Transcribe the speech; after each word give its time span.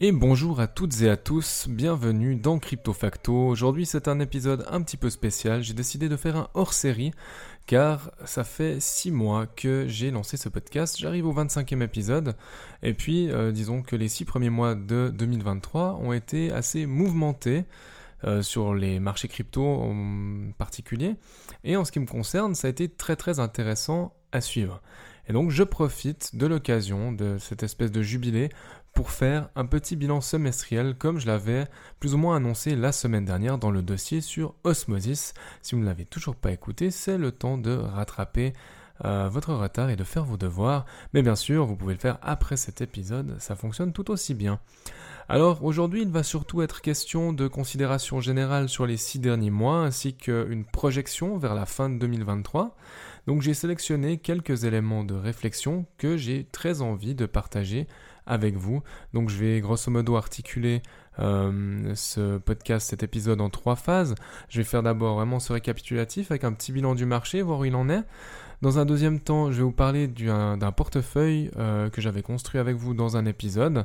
Et 0.00 0.10
bonjour 0.10 0.58
à 0.58 0.66
toutes 0.66 1.02
et 1.02 1.08
à 1.08 1.16
tous, 1.16 1.68
bienvenue 1.68 2.34
dans 2.34 2.58
Crypto 2.58 2.92
Facto. 2.92 3.46
Aujourd'hui 3.46 3.86
c'est 3.86 4.08
un 4.08 4.18
épisode 4.18 4.66
un 4.68 4.82
petit 4.82 4.96
peu 4.96 5.08
spécial, 5.08 5.62
j'ai 5.62 5.72
décidé 5.72 6.08
de 6.08 6.16
faire 6.16 6.34
un 6.34 6.48
hors-série 6.54 7.12
car 7.66 8.10
ça 8.24 8.42
fait 8.42 8.80
6 8.80 9.12
mois 9.12 9.46
que 9.46 9.86
j'ai 9.86 10.10
lancé 10.10 10.36
ce 10.36 10.48
podcast, 10.48 10.98
j'arrive 10.98 11.28
au 11.28 11.32
25e 11.32 11.80
épisode 11.80 12.34
et 12.82 12.92
puis 12.92 13.30
euh, 13.30 13.52
disons 13.52 13.82
que 13.82 13.94
les 13.94 14.08
6 14.08 14.24
premiers 14.24 14.50
mois 14.50 14.74
de 14.74 15.12
2023 15.14 16.00
ont 16.02 16.12
été 16.12 16.50
assez 16.50 16.86
mouvementés. 16.86 17.64
Euh, 18.24 18.40
sur 18.40 18.74
les 18.74 19.00
marchés 19.00 19.28
crypto 19.28 19.62
en 19.62 20.50
particulier. 20.56 21.16
Et 21.62 21.76
en 21.76 21.84
ce 21.84 21.92
qui 21.92 22.00
me 22.00 22.06
concerne, 22.06 22.54
ça 22.54 22.68
a 22.68 22.70
été 22.70 22.88
très 22.88 23.16
très 23.16 23.38
intéressant 23.38 24.14
à 24.32 24.40
suivre. 24.40 24.80
Et 25.28 25.34
donc 25.34 25.50
je 25.50 25.62
profite 25.62 26.34
de 26.34 26.46
l'occasion 26.46 27.12
de 27.12 27.36
cette 27.38 27.62
espèce 27.62 27.92
de 27.92 28.00
jubilé 28.00 28.48
pour 28.94 29.10
faire 29.10 29.48
un 29.56 29.66
petit 29.66 29.96
bilan 29.96 30.20
semestriel 30.20 30.94
comme 30.96 31.18
je 31.18 31.26
l'avais 31.26 31.66
plus 31.98 32.14
ou 32.14 32.18
moins 32.18 32.36
annoncé 32.36 32.76
la 32.76 32.92
semaine 32.92 33.24
dernière 33.24 33.58
dans 33.58 33.70
le 33.70 33.82
dossier 33.82 34.20
sur 34.20 34.54
Osmosis. 34.62 35.34
Si 35.62 35.74
vous 35.74 35.80
ne 35.80 35.86
l'avez 35.86 36.04
toujours 36.04 36.36
pas 36.36 36.52
écouté, 36.52 36.90
c'est 36.90 37.18
le 37.18 37.32
temps 37.32 37.58
de 37.58 37.72
rattraper 37.72 38.52
euh, 39.04 39.28
votre 39.28 39.52
retard 39.52 39.90
et 39.90 39.96
de 39.96 40.04
faire 40.04 40.24
vos 40.24 40.36
devoirs. 40.36 40.86
Mais 41.12 41.22
bien 41.22 41.34
sûr, 41.34 41.66
vous 41.66 41.74
pouvez 41.74 41.94
le 41.94 42.00
faire 42.00 42.18
après 42.22 42.56
cet 42.56 42.80
épisode, 42.80 43.36
ça 43.40 43.56
fonctionne 43.56 43.92
tout 43.92 44.10
aussi 44.10 44.34
bien. 44.34 44.60
Alors 45.28 45.64
aujourd'hui, 45.64 46.02
il 46.02 46.10
va 46.10 46.22
surtout 46.22 46.62
être 46.62 46.82
question 46.82 47.32
de 47.32 47.48
considérations 47.48 48.20
générales 48.20 48.68
sur 48.68 48.86
les 48.86 48.98
six 48.98 49.18
derniers 49.18 49.50
mois 49.50 49.78
ainsi 49.78 50.14
qu'une 50.14 50.64
projection 50.66 51.38
vers 51.38 51.54
la 51.54 51.66
fin 51.66 51.88
de 51.88 51.98
2023. 51.98 52.76
Donc 53.26 53.40
j'ai 53.40 53.54
sélectionné 53.54 54.18
quelques 54.18 54.64
éléments 54.64 55.02
de 55.02 55.14
réflexion 55.14 55.86
que 55.96 56.18
j'ai 56.18 56.44
très 56.44 56.82
envie 56.82 57.14
de 57.14 57.24
partager 57.24 57.88
avec 58.26 58.56
vous. 58.56 58.82
Donc 59.12 59.28
je 59.28 59.36
vais 59.36 59.60
grosso 59.60 59.90
modo 59.90 60.16
articuler 60.16 60.82
euh, 61.20 61.92
ce 61.94 62.38
podcast, 62.38 62.90
cet 62.90 63.02
épisode 63.02 63.40
en 63.40 63.50
trois 63.50 63.76
phases. 63.76 64.14
Je 64.48 64.58
vais 64.58 64.64
faire 64.64 64.82
d'abord 64.82 65.16
vraiment 65.16 65.40
ce 65.40 65.52
récapitulatif 65.52 66.30
avec 66.30 66.44
un 66.44 66.52
petit 66.52 66.72
bilan 66.72 66.94
du 66.94 67.06
marché, 67.06 67.42
voir 67.42 67.60
où 67.60 67.64
il 67.64 67.76
en 67.76 67.88
est. 67.88 68.02
Dans 68.62 68.78
un 68.78 68.86
deuxième 68.86 69.20
temps, 69.20 69.50
je 69.50 69.58
vais 69.58 69.62
vous 69.62 69.72
parler 69.72 70.08
d'un 70.08 70.72
portefeuille 70.72 71.50
euh, 71.58 71.90
que 71.90 72.00
j'avais 72.00 72.22
construit 72.22 72.60
avec 72.60 72.76
vous 72.76 72.94
dans 72.94 73.16
un 73.16 73.26
épisode, 73.26 73.84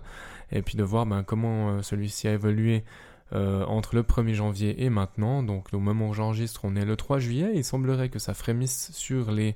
et 0.51 0.61
puis 0.61 0.77
de 0.77 0.83
voir 0.83 1.05
ben, 1.05 1.23
comment 1.23 1.69
euh, 1.69 1.81
celui-ci 1.81 2.27
a 2.27 2.33
évolué 2.33 2.83
entre 3.31 3.93
le 3.93 4.01
1er 4.01 4.33
janvier 4.33 4.83
et 4.83 4.89
maintenant. 4.89 5.43
Donc 5.43 5.67
au 5.71 5.77
moment 5.77 6.09
où 6.09 6.15
j'enregistre, 6.15 6.61
on 6.63 6.75
est 6.75 6.83
le 6.83 6.95
3 6.95 7.19
juillet. 7.19 7.51
Il 7.53 7.63
semblerait 7.63 8.09
que 8.09 8.17
ça 8.17 8.33
frémisse 8.33 8.89
sur 8.91 9.29
les 9.29 9.55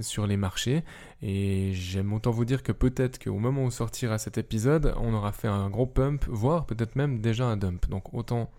sur 0.00 0.26
les 0.26 0.36
marchés. 0.36 0.84
Et 1.22 1.72
j'aime 1.72 2.12
autant 2.12 2.30
vous 2.30 2.44
dire 2.44 2.62
que 2.62 2.72
peut-être 2.72 3.22
qu'au 3.22 3.38
moment 3.38 3.64
où 3.64 3.70
sortira 3.70 4.18
cet 4.18 4.38
épisode, 4.38 4.94
on 4.98 5.14
aura 5.14 5.32
fait 5.32 5.48
un 5.48 5.68
gros 5.70 5.86
pump, 5.86 6.24
voire 6.28 6.66
peut-être 6.66 6.96
même 6.96 7.20
déjà 7.20 7.46
un 7.46 7.56
dump. 7.56 7.88
Donc 7.88 8.12
autant 8.14 8.50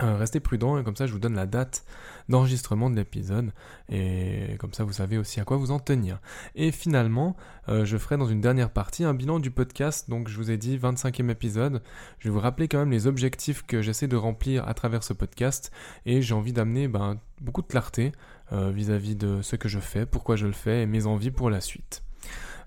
euh, 0.00 0.16
rester 0.16 0.40
prudent 0.40 0.78
et 0.78 0.84
comme 0.84 0.96
ça 0.96 1.06
je 1.06 1.12
vous 1.12 1.18
donne 1.18 1.34
la 1.34 1.44
date 1.44 1.84
d'enregistrement 2.30 2.88
de 2.88 2.96
l'épisode 2.96 3.52
et 3.90 4.56
comme 4.58 4.72
ça 4.72 4.84
vous 4.84 4.94
savez 4.94 5.18
aussi 5.18 5.38
à 5.38 5.44
quoi 5.44 5.58
vous 5.58 5.70
en 5.70 5.78
tenir. 5.78 6.18
Et 6.54 6.72
finalement, 6.72 7.36
euh, 7.68 7.84
je 7.84 7.98
ferai 7.98 8.16
dans 8.16 8.26
une 8.26 8.40
dernière 8.40 8.70
partie 8.70 9.04
un 9.04 9.12
bilan 9.12 9.38
du 9.38 9.50
podcast. 9.50 10.08
Donc 10.08 10.28
je 10.28 10.36
vous 10.36 10.50
ai 10.50 10.56
dit 10.56 10.78
25e 10.78 11.28
épisode. 11.30 11.82
Je 12.18 12.28
vais 12.28 12.32
vous 12.32 12.40
rappeler 12.40 12.68
quand 12.68 12.78
même 12.78 12.90
les 12.90 13.06
objectifs 13.06 13.66
que 13.66 13.82
j'essaie 13.82 14.08
de 14.08 14.16
remplir 14.16 14.66
à 14.66 14.72
travers 14.72 15.04
ce 15.04 15.12
podcast 15.12 15.70
et 16.06 16.22
j'ai 16.22 16.34
envie 16.34 16.54
d'amener 16.54 16.88
ben, 16.88 17.20
beaucoup 17.42 17.62
de 17.62 17.66
clarté 17.66 18.12
euh, 18.52 18.70
vis-à-vis 18.70 19.14
de 19.14 19.42
ce 19.42 19.56
que 19.56 19.68
je 19.68 19.78
fais, 19.78 20.06
pourquoi 20.06 20.36
je 20.36 20.46
le 20.46 20.52
fais 20.52 20.82
et 20.82 20.86
mes 20.86 21.06
envies 21.06 21.30
pour 21.30 21.50
la 21.50 21.60
suite. 21.60 22.02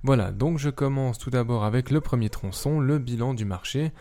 Voilà, 0.04 0.32
donc 0.32 0.60
je 0.60 0.70
commence 0.70 1.18
tout 1.18 1.32
d'abord 1.32 1.64
avec 1.64 1.90
le 1.90 2.02
premier 2.02 2.30
tronçon, 2.30 2.80
le 2.80 3.00
bilan 3.00 3.34
du 3.34 3.46
marché. 3.46 3.92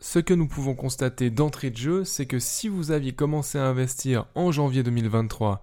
Ce 0.00 0.18
que 0.18 0.32
nous 0.32 0.48
pouvons 0.48 0.74
constater 0.74 1.30
d'entrée 1.30 1.70
de 1.70 1.76
jeu, 1.76 2.04
c'est 2.04 2.26
que 2.26 2.38
si 2.38 2.68
vous 2.68 2.90
aviez 2.90 3.12
commencé 3.12 3.58
à 3.58 3.66
investir 3.66 4.26
en 4.34 4.50
janvier 4.50 4.82
2023 4.82 5.62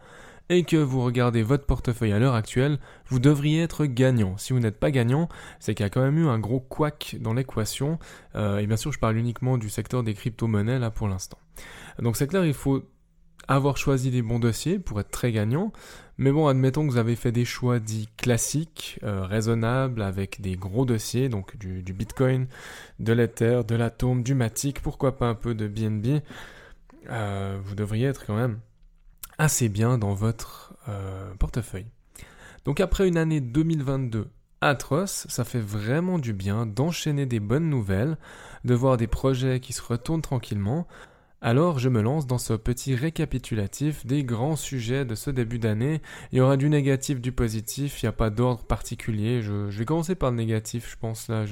et 0.49 0.63
que 0.63 0.77
vous 0.77 1.03
regardez 1.03 1.41
votre 1.41 1.65
portefeuille 1.65 2.13
à 2.13 2.19
l'heure 2.19 2.35
actuelle, 2.35 2.79
vous 3.07 3.19
devriez 3.19 3.63
être 3.63 3.85
gagnant. 3.85 4.37
Si 4.37 4.53
vous 4.53 4.59
n'êtes 4.59 4.79
pas 4.79 4.91
gagnant, 4.91 5.27
c'est 5.59 5.73
qu'il 5.73 5.83
y 5.83 5.87
a 5.87 5.89
quand 5.89 6.03
même 6.03 6.17
eu 6.19 6.27
un 6.27 6.39
gros 6.39 6.59
couac 6.59 7.17
dans 7.19 7.33
l'équation. 7.33 7.97
Euh, 8.35 8.59
et 8.59 8.67
bien 8.67 8.77
sûr, 8.77 8.93
je 8.93 8.99
parle 8.99 9.17
uniquement 9.17 9.57
du 9.57 9.69
secteur 9.69 10.03
des 10.03 10.13
crypto-monnaies 10.13 10.79
là 10.79 10.91
pour 10.91 11.07
l'instant. 11.07 11.39
Donc 11.99 12.15
c'est 12.15 12.27
clair, 12.27 12.45
il 12.45 12.53
faut 12.53 12.83
avoir 13.47 13.77
choisi 13.77 14.11
les 14.11 14.21
bons 14.21 14.39
dossiers 14.39 14.77
pour 14.77 14.99
être 14.99 15.09
très 15.09 15.31
gagnant. 15.31 15.71
Mais 16.19 16.31
bon, 16.31 16.47
admettons 16.47 16.85
que 16.85 16.91
vous 16.91 16.97
avez 16.97 17.15
fait 17.15 17.31
des 17.31 17.45
choix 17.45 17.79
dits 17.79 18.09
classiques, 18.17 18.99
euh, 19.03 19.23
raisonnables, 19.25 20.01
avec 20.01 20.41
des 20.41 20.55
gros 20.55 20.85
dossiers, 20.85 21.29
donc 21.29 21.57
du, 21.57 21.93
Bitcoin, 21.93 22.47
de 22.99 23.13
l'Ether, 23.13 23.61
de 23.67 23.75
l'Atome, 23.75 24.23
du 24.23 24.33
Matic, 24.33 24.81
pourquoi 24.81 25.17
pas 25.17 25.27
un 25.27 25.35
peu 25.35 25.53
de 25.53 25.67
BNB. 25.67 26.23
Euh, 27.09 27.59
vous 27.63 27.75
devriez 27.75 28.07
être 28.07 28.25
quand 28.25 28.35
même 28.35 28.59
assez 29.37 29.69
bien 29.69 29.99
dans 29.99 30.15
votre 30.15 30.75
euh, 30.89 31.33
portefeuille. 31.35 31.85
Donc 32.65 32.79
après 32.79 33.07
une 33.07 33.17
année 33.17 33.39
2022 33.39 34.27
atroce, 34.61 35.27
ça 35.29 35.43
fait 35.43 35.59
vraiment 35.59 36.17
du 36.17 36.33
bien 36.33 36.65
d'enchaîner 36.65 37.27
des 37.27 37.39
bonnes 37.39 37.69
nouvelles, 37.69 38.17
de 38.65 38.73
voir 38.73 38.97
des 38.97 39.05
projets 39.05 39.59
qui 39.59 39.71
se 39.71 39.83
retournent 39.83 40.23
tranquillement. 40.23 40.87
Alors 41.39 41.77
je 41.77 41.87
me 41.87 42.01
lance 42.01 42.25
dans 42.25 42.39
ce 42.39 42.53
petit 42.53 42.95
récapitulatif 42.95 44.07
des 44.07 44.23
grands 44.23 44.55
sujets 44.55 45.05
de 45.05 45.13
ce 45.13 45.29
début 45.29 45.59
d'année. 45.59 46.01
Il 46.31 46.39
y 46.39 46.41
aura 46.41 46.57
du 46.57 46.67
négatif, 46.67 47.21
du 47.21 47.31
positif, 47.31 48.01
il 48.01 48.05
n'y 48.05 48.09
a 48.09 48.13
pas 48.13 48.31
d'ordre 48.31 48.63
particulier. 48.63 49.43
Je, 49.43 49.69
vais 49.69 49.85
commencer 49.85 50.15
par 50.15 50.31
le 50.31 50.37
négatif, 50.37 50.89
je 50.89 50.95
pense 50.99 51.27
là, 51.27 51.45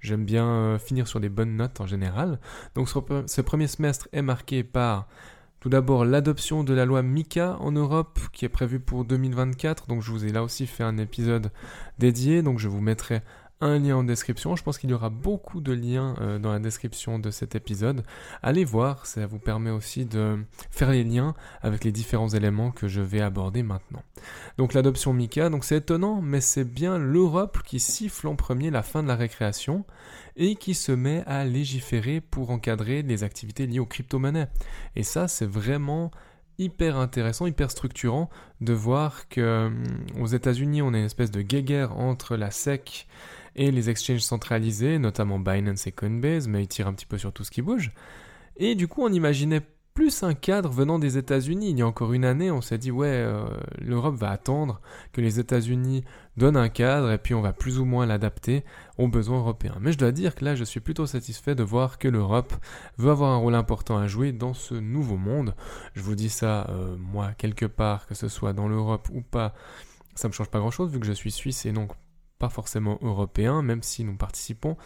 j'aime 0.00 0.24
bien 0.24 0.46
euh, 0.46 0.78
finir 0.80 1.06
sur 1.06 1.20
des 1.20 1.28
bonnes 1.28 1.54
notes 1.54 1.80
en 1.80 1.86
général. 1.86 2.40
Donc 2.74 2.88
ce, 2.88 3.40
premier 3.40 3.68
semestre 3.68 4.08
est 4.12 4.22
marqué 4.22 4.64
par 4.64 5.06
tout 5.60 5.68
d'abord 5.68 6.04
l'adoption 6.04 6.64
de 6.64 6.74
la 6.74 6.84
loi 6.84 7.02
MICA 7.02 7.56
en 7.60 7.70
Europe 7.70 8.18
qui 8.32 8.44
est 8.44 8.48
prévue 8.48 8.80
pour 8.80 9.04
2024. 9.04 9.86
Donc 9.86 10.02
je 10.02 10.10
vous 10.10 10.24
ai 10.24 10.32
là 10.32 10.42
aussi 10.42 10.66
fait 10.66 10.82
un 10.82 10.98
épisode 10.98 11.52
dédié, 12.00 12.42
donc 12.42 12.58
je 12.58 12.66
vous 12.66 12.80
mettrai 12.80 13.22
un 13.64 13.78
lien 13.78 13.96
en 13.96 14.04
description. 14.04 14.54
Je 14.56 14.62
pense 14.62 14.78
qu'il 14.78 14.90
y 14.90 14.92
aura 14.92 15.08
beaucoup 15.08 15.60
de 15.60 15.72
liens 15.72 16.14
euh, 16.20 16.38
dans 16.38 16.52
la 16.52 16.58
description 16.58 17.18
de 17.18 17.30
cet 17.30 17.54
épisode. 17.54 18.04
Allez 18.42 18.64
voir, 18.64 19.06
ça 19.06 19.26
vous 19.26 19.38
permet 19.38 19.70
aussi 19.70 20.04
de 20.04 20.38
faire 20.70 20.90
les 20.90 21.02
liens 21.02 21.34
avec 21.62 21.82
les 21.82 21.90
différents 21.90 22.28
éléments 22.28 22.70
que 22.70 22.88
je 22.88 23.00
vais 23.00 23.22
aborder 23.22 23.62
maintenant. 23.62 24.02
Donc 24.58 24.74
l'adoption 24.74 25.14
Mika, 25.14 25.48
donc 25.48 25.64
c'est 25.64 25.78
étonnant, 25.78 26.20
mais 26.20 26.42
c'est 26.42 26.64
bien 26.64 26.98
l'Europe 26.98 27.58
qui 27.64 27.80
siffle 27.80 28.28
en 28.28 28.36
premier 28.36 28.70
la 28.70 28.82
fin 28.82 29.02
de 29.02 29.08
la 29.08 29.16
récréation 29.16 29.84
et 30.36 30.56
qui 30.56 30.74
se 30.74 30.92
met 30.92 31.24
à 31.26 31.44
légiférer 31.44 32.20
pour 32.20 32.50
encadrer 32.50 33.02
les 33.02 33.24
activités 33.24 33.66
liées 33.66 33.78
aux 33.78 33.86
crypto-monnaies. 33.86 34.48
Et 34.94 35.04
ça, 35.04 35.26
c'est 35.26 35.46
vraiment 35.46 36.10
hyper 36.58 36.96
intéressant, 36.96 37.46
hyper 37.46 37.70
structurant 37.70 38.30
de 38.60 38.72
voir 38.72 39.28
que 39.28 39.66
hum, 39.66 39.84
aux 40.20 40.26
États-Unis, 40.26 40.82
on 40.82 40.92
a 40.94 40.98
une 40.98 41.04
espèce 41.04 41.30
de 41.30 41.42
guéguerre 41.42 41.96
entre 41.96 42.36
la 42.36 42.50
SEC 42.50 43.06
et 43.56 43.70
les 43.70 43.90
exchanges 43.90 44.20
centralisés, 44.20 44.98
notamment 44.98 45.38
Binance 45.38 45.86
et 45.86 45.92
Coinbase, 45.92 46.48
mais 46.48 46.62
ils 46.62 46.68
tirent 46.68 46.88
un 46.88 46.94
petit 46.94 47.06
peu 47.06 47.18
sur 47.18 47.32
tout 47.32 47.44
ce 47.44 47.50
qui 47.50 47.62
bouge. 47.62 47.92
Et 48.56 48.74
du 48.74 48.88
coup, 48.88 49.02
on 49.02 49.12
imaginait 49.12 49.62
plus 49.94 50.24
un 50.24 50.34
cadre 50.34 50.70
venant 50.70 50.98
des 50.98 51.18
États-Unis. 51.18 51.70
Il 51.70 51.78
y 51.78 51.82
a 51.82 51.86
encore 51.86 52.12
une 52.12 52.24
année, 52.24 52.50
on 52.50 52.60
s'est 52.60 52.78
dit 52.78 52.90
ouais, 52.90 53.06
euh, 53.06 53.44
l'Europe 53.78 54.16
va 54.16 54.30
attendre 54.30 54.80
que 55.12 55.20
les 55.20 55.38
États-Unis 55.38 56.04
donnent 56.36 56.56
un 56.56 56.68
cadre 56.68 57.12
et 57.12 57.18
puis 57.18 57.32
on 57.32 57.40
va 57.40 57.52
plus 57.52 57.78
ou 57.78 57.84
moins 57.84 58.04
l'adapter 58.04 58.64
aux 58.98 59.06
besoins 59.06 59.38
européens. 59.38 59.76
Mais 59.80 59.92
je 59.92 59.98
dois 59.98 60.10
dire 60.10 60.34
que 60.34 60.44
là, 60.44 60.56
je 60.56 60.64
suis 60.64 60.80
plutôt 60.80 61.06
satisfait 61.06 61.54
de 61.54 61.62
voir 61.62 61.98
que 61.98 62.08
l'Europe 62.08 62.52
veut 62.98 63.10
avoir 63.10 63.30
un 63.30 63.36
rôle 63.36 63.54
important 63.54 63.96
à 63.96 64.08
jouer 64.08 64.32
dans 64.32 64.52
ce 64.52 64.74
nouveau 64.74 65.16
monde. 65.16 65.54
Je 65.94 66.02
vous 66.02 66.16
dis 66.16 66.28
ça, 66.28 66.66
euh, 66.70 66.96
moi, 66.98 67.30
quelque 67.38 67.66
part, 67.66 68.08
que 68.08 68.14
ce 68.14 68.26
soit 68.26 68.52
dans 68.52 68.66
l'Europe 68.66 69.08
ou 69.12 69.20
pas, 69.20 69.54
ça 70.16 70.26
me 70.26 70.32
change 70.32 70.50
pas 70.50 70.58
grand-chose 70.58 70.90
vu 70.90 70.98
que 70.98 71.06
je 71.06 71.12
suis 71.12 71.30
suisse 71.30 71.66
et 71.66 71.72
donc 71.72 71.92
pas 72.38 72.48
forcément 72.48 72.98
européen, 73.02 73.62
même 73.62 73.82
si 73.82 74.04
nous 74.04 74.16
participons 74.16 74.76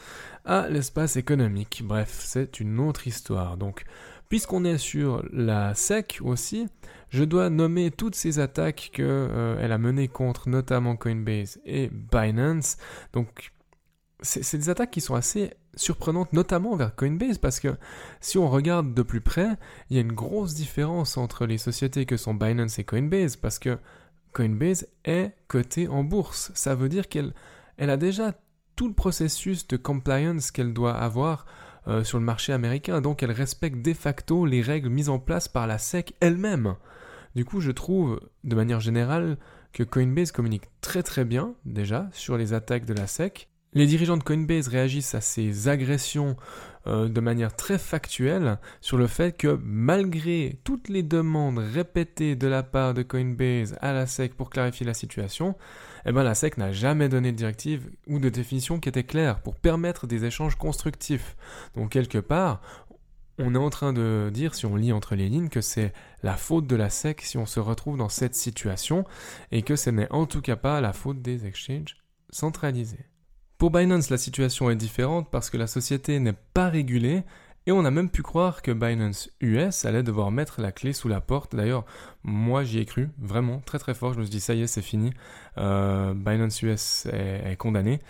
à 0.44 0.68
l'espace 0.68 1.16
économique. 1.16 1.82
Bref, 1.84 2.20
c'est 2.22 2.60
une 2.60 2.78
autre 2.80 3.06
histoire. 3.06 3.56
Donc, 3.56 3.84
puisqu'on 4.28 4.64
est 4.64 4.78
sur 4.78 5.24
la 5.32 5.74
SEC 5.74 6.18
aussi, 6.22 6.68
je 7.10 7.24
dois 7.24 7.50
nommer 7.50 7.90
toutes 7.90 8.14
ces 8.14 8.38
attaques 8.38 8.90
qu'elle 8.92 9.06
euh, 9.06 9.74
a 9.74 9.78
menées 9.78 10.08
contre 10.08 10.48
notamment 10.48 10.96
Coinbase 10.96 11.58
et 11.64 11.88
Binance. 11.90 12.76
Donc, 13.12 13.52
c'est 14.20 14.58
des 14.58 14.68
attaques 14.68 14.90
qui 14.90 15.00
sont 15.00 15.14
assez 15.14 15.54
surprenantes, 15.76 16.32
notamment 16.32 16.74
vers 16.76 16.94
Coinbase, 16.96 17.38
parce 17.38 17.60
que 17.60 17.76
si 18.20 18.36
on 18.36 18.48
regarde 18.48 18.92
de 18.92 19.02
plus 19.02 19.20
près, 19.20 19.56
il 19.90 19.96
y 19.96 19.98
a 19.98 20.02
une 20.02 20.12
grosse 20.12 20.54
différence 20.54 21.16
entre 21.16 21.46
les 21.46 21.58
sociétés 21.58 22.04
que 22.04 22.16
sont 22.16 22.34
Binance 22.34 22.78
et 22.78 22.84
Coinbase, 22.84 23.36
parce 23.36 23.58
que 23.58 23.78
Coinbase 24.32 24.86
est 25.04 25.32
cotée 25.48 25.88
en 25.88 26.04
bourse. 26.04 26.50
Ça 26.54 26.74
veut 26.74 26.88
dire 26.88 27.08
qu'elle 27.08 27.32
elle 27.76 27.90
a 27.90 27.96
déjà 27.96 28.34
tout 28.76 28.88
le 28.88 28.94
processus 28.94 29.66
de 29.66 29.76
compliance 29.76 30.50
qu'elle 30.50 30.72
doit 30.72 30.94
avoir 30.94 31.46
euh, 31.86 32.04
sur 32.04 32.18
le 32.18 32.24
marché 32.24 32.52
américain, 32.52 33.00
donc 33.00 33.22
elle 33.22 33.32
respecte 33.32 33.82
de 33.82 33.94
facto 33.94 34.44
les 34.44 34.62
règles 34.62 34.90
mises 34.90 35.08
en 35.08 35.18
place 35.18 35.48
par 35.48 35.66
la 35.66 35.78
SEC 35.78 36.14
elle-même. 36.20 36.74
Du 37.34 37.44
coup, 37.44 37.60
je 37.60 37.70
trouve, 37.70 38.20
de 38.44 38.56
manière 38.56 38.80
générale, 38.80 39.38
que 39.72 39.82
Coinbase 39.82 40.32
communique 40.32 40.64
très 40.80 41.02
très 41.02 41.24
bien 41.24 41.54
déjà 41.64 42.08
sur 42.12 42.36
les 42.36 42.52
attaques 42.52 42.84
de 42.84 42.94
la 42.94 43.06
SEC, 43.06 43.48
les 43.74 43.86
dirigeants 43.86 44.16
de 44.16 44.22
Coinbase 44.22 44.68
réagissent 44.68 45.14
à 45.14 45.20
ces 45.20 45.68
agressions 45.68 46.36
euh, 46.88 47.08
de 47.08 47.20
manière 47.20 47.54
très 47.54 47.78
factuelle 47.78 48.58
sur 48.80 48.96
le 48.96 49.06
fait 49.06 49.36
que 49.36 49.58
malgré 49.62 50.58
toutes 50.64 50.88
les 50.88 51.02
demandes 51.02 51.58
répétées 51.58 52.34
de 52.34 52.46
la 52.46 52.62
part 52.62 52.94
de 52.94 53.02
Coinbase 53.02 53.76
à 53.80 53.92
la 53.92 54.06
SEC 54.06 54.34
pour 54.34 54.50
clarifier 54.50 54.86
la 54.86 54.94
situation, 54.94 55.54
eh 56.06 56.12
ben 56.12 56.22
la 56.22 56.34
SEC 56.34 56.56
n'a 56.56 56.72
jamais 56.72 57.08
donné 57.08 57.32
de 57.32 57.36
directive 57.36 57.90
ou 58.06 58.18
de 58.18 58.28
définition 58.28 58.80
qui 58.80 58.88
était 58.88 59.04
claire 59.04 59.40
pour 59.40 59.56
permettre 59.56 60.06
des 60.06 60.24
échanges 60.24 60.56
constructifs. 60.56 61.36
Donc 61.74 61.90
quelque 61.90 62.18
part, 62.18 62.60
on 63.38 63.54
est 63.54 63.58
en 63.58 63.70
train 63.70 63.92
de 63.92 64.30
dire, 64.32 64.54
si 64.54 64.66
on 64.66 64.74
lit 64.74 64.92
entre 64.92 65.14
les 65.14 65.28
lignes, 65.28 65.48
que 65.48 65.60
c'est 65.60 65.92
la 66.22 66.36
faute 66.36 66.66
de 66.66 66.76
la 66.76 66.90
SEC 66.90 67.20
si 67.20 67.38
on 67.38 67.46
se 67.46 67.60
retrouve 67.60 67.96
dans 67.96 68.08
cette 68.08 68.34
situation 68.34 69.04
et 69.52 69.62
que 69.62 69.76
ce 69.76 69.90
n'est 69.90 70.10
en 70.10 70.26
tout 70.26 70.40
cas 70.40 70.56
pas 70.56 70.80
la 70.80 70.92
faute 70.92 71.22
des 71.22 71.46
exchanges 71.46 71.96
centralisés. 72.30 73.06
Pour 73.58 73.72
Binance, 73.72 74.10
la 74.10 74.18
situation 74.18 74.70
est 74.70 74.76
différente 74.76 75.32
parce 75.32 75.50
que 75.50 75.56
la 75.56 75.66
société 75.66 76.20
n'est 76.20 76.36
pas 76.54 76.68
régulée 76.68 77.24
et 77.66 77.72
on 77.72 77.84
a 77.84 77.90
même 77.90 78.08
pu 78.08 78.22
croire 78.22 78.62
que 78.62 78.70
Binance 78.70 79.30
US 79.40 79.84
allait 79.84 80.04
devoir 80.04 80.30
mettre 80.30 80.60
la 80.60 80.70
clé 80.70 80.92
sous 80.92 81.08
la 81.08 81.20
porte. 81.20 81.56
D'ailleurs, 81.56 81.84
moi 82.28 82.62
j'y 82.62 82.78
ai 82.78 82.84
cru, 82.84 83.08
vraiment, 83.18 83.60
très 83.64 83.78
très 83.78 83.94
fort. 83.94 84.12
Je 84.12 84.18
me 84.18 84.24
suis 84.24 84.30
dit, 84.30 84.40
ça 84.40 84.54
y 84.54 84.62
est, 84.62 84.66
c'est 84.66 84.82
fini. 84.82 85.12
Euh, 85.56 86.14
Binance 86.14 86.62
US 86.62 87.06
est, 87.06 87.56
condamné. 87.56 88.00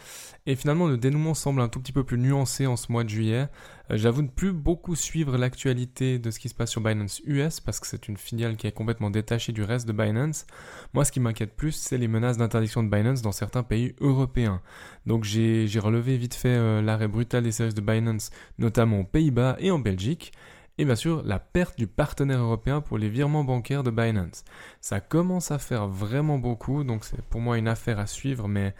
Et 0.47 0.57
finalement, 0.57 0.87
le 0.87 0.97
dénouement 0.97 1.35
semble 1.35 1.61
un 1.61 1.69
tout 1.69 1.81
petit 1.81 1.93
peu 1.93 2.05
plus 2.05 2.19
nuancé 2.19 2.67
en 2.67 2.77
ce 2.77 2.91
mois 2.91 3.05
de 3.05 3.09
juillet. 3.09 3.49
Euh, 3.91 3.97
j'avoue 3.97 4.23
ne 4.23 4.29
plus 4.29 4.53
beaucoup 4.53 4.97
suivre 4.97 5.37
l'actualité 5.37 6.19
de 6.19 6.31
ce 6.31 6.39
qui 6.39 6.49
se 6.49 6.55
passe 6.55 6.71
sur 6.71 6.81
Binance 6.81 7.21
US 7.27 7.61
parce 7.61 7.81
que 7.81 7.87
c'est 7.87 8.09
une 8.09 8.17
filiale 8.17 8.57
qui 8.57 8.67
est 8.67 8.73
complètement 8.73 9.11
détachée 9.11 9.53
du 9.53 9.63
reste 9.63 9.87
de 9.87 9.93
Binance. 9.93 10.47
Moi, 10.95 11.05
ce 11.05 11.13
qui 11.13 11.21
m'inquiète 11.21 11.55
plus, 11.55 11.73
c'est 11.73 11.99
les 11.99 12.09
menaces 12.09 12.39
d'interdiction 12.39 12.83
de 12.83 12.91
Binance 12.91 13.23
dans 13.23 13.33
certains 13.33 13.63
pays 13.63 13.95
européens. 14.01 14.61
Donc 15.07 15.25
j'ai 15.25 15.69
relevé 15.79 16.17
vite 16.17 16.35
fait 16.35 16.49
euh, 16.49 16.83
l'arrêt 16.83 17.09
brutal 17.09 17.45
des 17.45 17.53
services 17.53 17.75
de 17.75 17.81
Binance, 17.81 18.31
notamment 18.59 19.01
aux 19.01 19.05
Pays-Bas 19.05 19.57
et 19.61 19.71
en 19.71 19.79
Belgique. 19.79 20.33
Et 20.79 20.85
bien 20.85 20.95
sûr, 20.95 21.23
la 21.25 21.41
perte 21.41 21.77
du 21.77 21.89
partenaire 21.89 22.39
européen 22.39 22.81
pour 22.81 22.99
les 22.99 23.09
virements 23.09 23.43
bancaires 23.43 23.83
de 23.83 23.91
Binance. 23.91 24.45
Ça 24.81 25.01
commence 25.01 25.51
à 25.51 25.59
faire 25.59 25.89
vraiment 25.89 26.39
beaucoup, 26.39 26.85
donc 26.85 27.05
c'est 27.05 27.21
pour 27.23 27.41
moi 27.41 27.59
une 27.59 27.67
affaire 27.67 27.99
à 27.99 28.07
suivre, 28.07 28.47
mais 28.47 28.75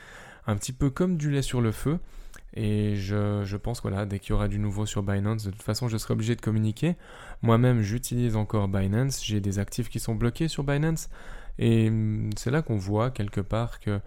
un 0.47 0.57
petit 0.57 0.73
peu 0.73 0.91
comme 0.91 1.17
du 1.17 1.29
lait 1.31 1.43
sur 1.43 1.61
le 1.61 1.73
feu. 1.73 1.99
Et 2.55 2.95
je, 2.95 3.57
pense, 3.57 3.83
voilà, 3.83 4.07
dès 4.07 4.21
qu'il 4.21 4.31
y 4.31 4.33
aura 4.33 4.47
du 4.47 4.61
nouveau 4.61 4.87
sur 4.87 5.03
Binance, 5.03 5.45
de 5.45 5.51
toute 5.51 5.63
façon, 5.63 5.89
je 5.89 5.99
serai 5.99 6.15
obligé 6.15 6.37
de 6.37 6.41
communiquer. 6.41 6.97
Moi-même, 7.43 7.83
j'utilise 7.83 8.37
encore 8.37 8.69
Binance. 8.69 9.25
J'ai 9.25 9.41
des 9.41 9.59
actifs 9.59 9.89
qui 9.89 9.99
sont 9.99 10.15
bloqués 10.15 10.49
sur 10.49 10.63
Binance. 10.63 11.09
Et 11.59 11.89
hum, 11.89 12.31
c'est 12.37 12.53
là 12.53 12.63
qu'on 12.63 12.77
voit 12.77 13.11
quelque 13.11 13.41
part 13.41 13.81
que 13.81 14.01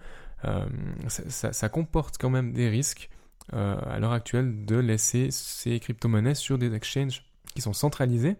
euh, 0.46 0.66
ça, 1.08 1.68
comporte 1.68 2.16
quand 2.18 2.30
même 2.30 2.52
des 2.52 2.68
risques 2.68 3.10
euh, 3.52 3.76
à 3.86 3.98
l'heure 3.98 4.12
actuelle 4.12 4.64
de 4.64 4.76
laisser 4.76 5.28
ces 5.30 5.78
crypto-monnaies 5.78 6.34
sur 6.34 6.58
des 6.58 6.74
exchanges 6.74 7.22
qui 7.54 7.62
sont 7.62 7.72
centralisés. 7.72 8.36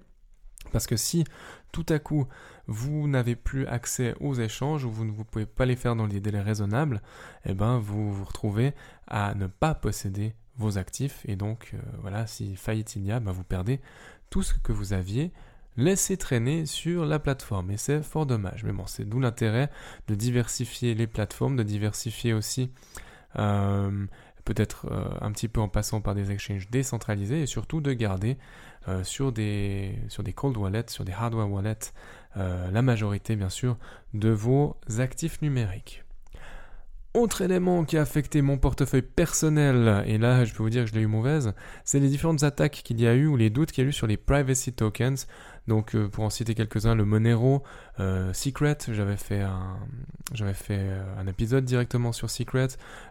Parce 0.71 0.87
que 0.87 0.97
si 0.97 1.25
tout 1.73 1.87
à 1.89 1.99
coup 1.99 2.27
vous 2.69 3.09
n'avez 3.09 3.35
plus 3.35 3.67
accès 3.67 4.15
aux 4.21 4.35
échanges 4.35 4.85
ou 4.85 4.91
vous 4.91 5.05
ne 5.05 5.11
pouvez 5.11 5.47
pas 5.47 5.67
les 5.67 5.77
faire 5.77 5.97
dans 5.97 6.07
les 6.07 6.21
délais 6.21 6.41
raisonnables, 6.41 7.03
eh 7.45 7.55
ben 7.55 7.79
vous 7.79 8.13
vous 8.13 8.25
retrouvez 8.25 8.73
à 9.09 9.35
ne 9.35 9.49
pas 9.49 9.75
posséder 9.75 10.35
vos 10.57 10.79
actifs 10.79 11.23
et 11.27 11.35
donc 11.35 11.73
euh, 11.75 11.79
voilà 12.01 12.27
si 12.27 12.55
faillite 12.57 12.95
il 12.95 13.05
y 13.05 13.11
a, 13.11 13.19
ben, 13.21 13.33
vous 13.33 13.43
perdez 13.43 13.81
tout 14.31 14.43
ce 14.43 14.55
que 14.55 14.71
vous 14.71 14.93
aviez 14.93 15.33
laissé 15.77 16.17
traîner 16.17 16.67
sur 16.67 17.07
la 17.07 17.19
plateforme 17.19 17.71
et 17.71 17.77
c'est 17.77 18.03
fort 18.03 18.27
dommage. 18.27 18.65
Mais 18.65 18.73
bon, 18.73 18.87
c'est 18.87 19.05
d'où 19.05 19.21
l'intérêt 19.21 19.71
de 20.09 20.15
diversifier 20.15 20.95
les 20.95 21.07
plateformes, 21.07 21.57
de 21.57 21.63
diversifier 21.63 22.35
aussi 22.35 22.71
euh, 23.39 24.07
peut-être 24.45 24.87
euh, 24.91 25.05
un 25.21 25.33
petit 25.33 25.49
peu 25.49 25.61
en 25.61 25.69
passant 25.69 26.01
par 26.01 26.15
des 26.15 26.31
exchanges 26.31 26.69
décentralisés 26.71 27.43
et 27.43 27.47
surtout 27.47 27.81
de 27.81 27.93
garder 27.93 28.37
euh, 28.89 29.05
sur, 29.05 29.31
des, 29.31 29.95
sur 30.09 30.23
des 30.23 30.33
cold 30.33 30.57
wallets, 30.57 30.89
sur 30.89 31.05
des 31.05 31.13
hardware 31.13 31.51
wallets, 31.51 31.93
euh, 32.37 32.71
la 32.71 32.83
majorité 32.83 33.37
bien 33.37 33.49
sûr 33.49 33.77
de 34.13 34.31
vos 34.31 34.77
actifs 34.99 35.41
numériques. 35.41 36.05
Autre 37.15 37.43
élément 37.43 37.85
qui 37.85 37.99
a 37.99 38.01
affecté 38.01 38.41
mon 38.43 38.57
portefeuille 38.57 39.03
personnel, 39.03 40.03
et 40.07 40.19
là 40.19 40.45
je 40.45 40.53
peux 40.53 40.63
vous 40.63 40.71
dire 40.71 40.85
que 40.85 40.91
je 40.91 40.95
l'ai 40.95 41.03
eu 41.03 41.07
mauvaise, 41.07 41.53
c'est 41.85 42.01
les 42.01 42.09
différentes 42.09 42.43
attaques 42.43 42.81
qu'il 42.85 43.01
y 43.01 43.07
a 43.07 43.15
eu 43.15 43.27
ou 43.27 43.37
les 43.37 43.51
doutes 43.51 43.71
qu'il 43.71 43.85
y 43.85 43.87
a 43.87 43.91
eu 43.91 43.93
sur 43.93 44.07
les 44.07 44.17
privacy 44.17 44.73
tokens. 44.73 45.27
Donc 45.69 45.95
euh, 45.95 46.09
pour 46.09 46.25
en 46.25 46.31
citer 46.31 46.55
quelques-uns, 46.57 46.97
le 46.97 47.05
Monero, 47.05 47.63
Secret, 48.33 48.79
j'avais 48.89 49.19
fait 49.19 49.43
un 49.43 49.77
j'avais 50.33 50.55
fait 50.55 50.91
un 51.19 51.27
épisode 51.29 51.65
directement 51.65 52.11
sur 52.11 52.31
Secret, 52.31 52.69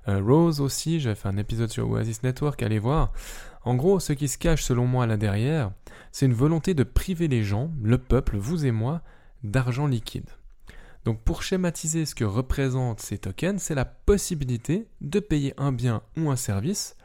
Rose 0.07 0.59
aussi, 0.59 0.99
j'avais 0.99 1.15
fait 1.15 1.29
un 1.29 1.37
épisode 1.37 1.69
sur 1.69 1.89
Oasis 1.89 2.23
Network, 2.23 2.61
allez 2.63 2.79
voir. 2.79 3.13
En 3.63 3.75
gros, 3.75 3.99
ce 3.99 4.13
qui 4.13 4.27
se 4.27 4.37
cache 4.37 4.63
selon 4.63 4.87
moi 4.87 5.05
là 5.05 5.17
derrière, 5.17 5.71
c'est 6.11 6.25
une 6.25 6.33
volonté 6.33 6.73
de 6.73 6.83
priver 6.83 7.27
les 7.27 7.43
gens, 7.43 7.71
le 7.83 7.97
peuple, 7.97 8.37
vous 8.37 8.65
et 8.65 8.71
moi, 8.71 9.01
d'argent 9.43 9.87
liquide. 9.87 10.29
Donc 11.05 11.21
pour 11.21 11.43
schématiser 11.43 12.05
ce 12.05 12.15
que 12.15 12.23
représentent 12.23 12.99
ces 12.99 13.17
tokens, 13.17 13.61
c'est 13.61 13.75
la 13.75 13.85
possibilité 13.85 14.87
de 15.01 15.19
payer 15.19 15.53
un 15.57 15.71
bien 15.71 16.01
ou 16.17 16.29
un 16.29 16.35
service 16.35 16.95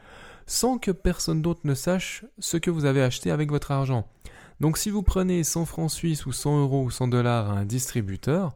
sans 0.45 0.77
que 0.77 0.91
personne 0.91 1.41
d'autre 1.41 1.61
ne 1.65 1.73
sache 1.73 2.23
ce 2.39 2.57
que 2.57 2.71
vous 2.71 2.85
avez 2.85 3.03
acheté 3.03 3.31
avec 3.31 3.49
votre 3.49 3.71
argent. 3.71 4.07
Donc 4.59 4.77
si 4.77 4.89
vous 4.89 5.03
prenez 5.03 5.43
100 5.43 5.65
francs 5.65 5.91
suisses 5.91 6.25
ou 6.25 6.31
100 6.31 6.61
euros 6.61 6.83
ou 6.83 6.89
100 6.89 7.09
dollars 7.09 7.51
à 7.51 7.53
un 7.53 7.65
distributeur, 7.65 8.55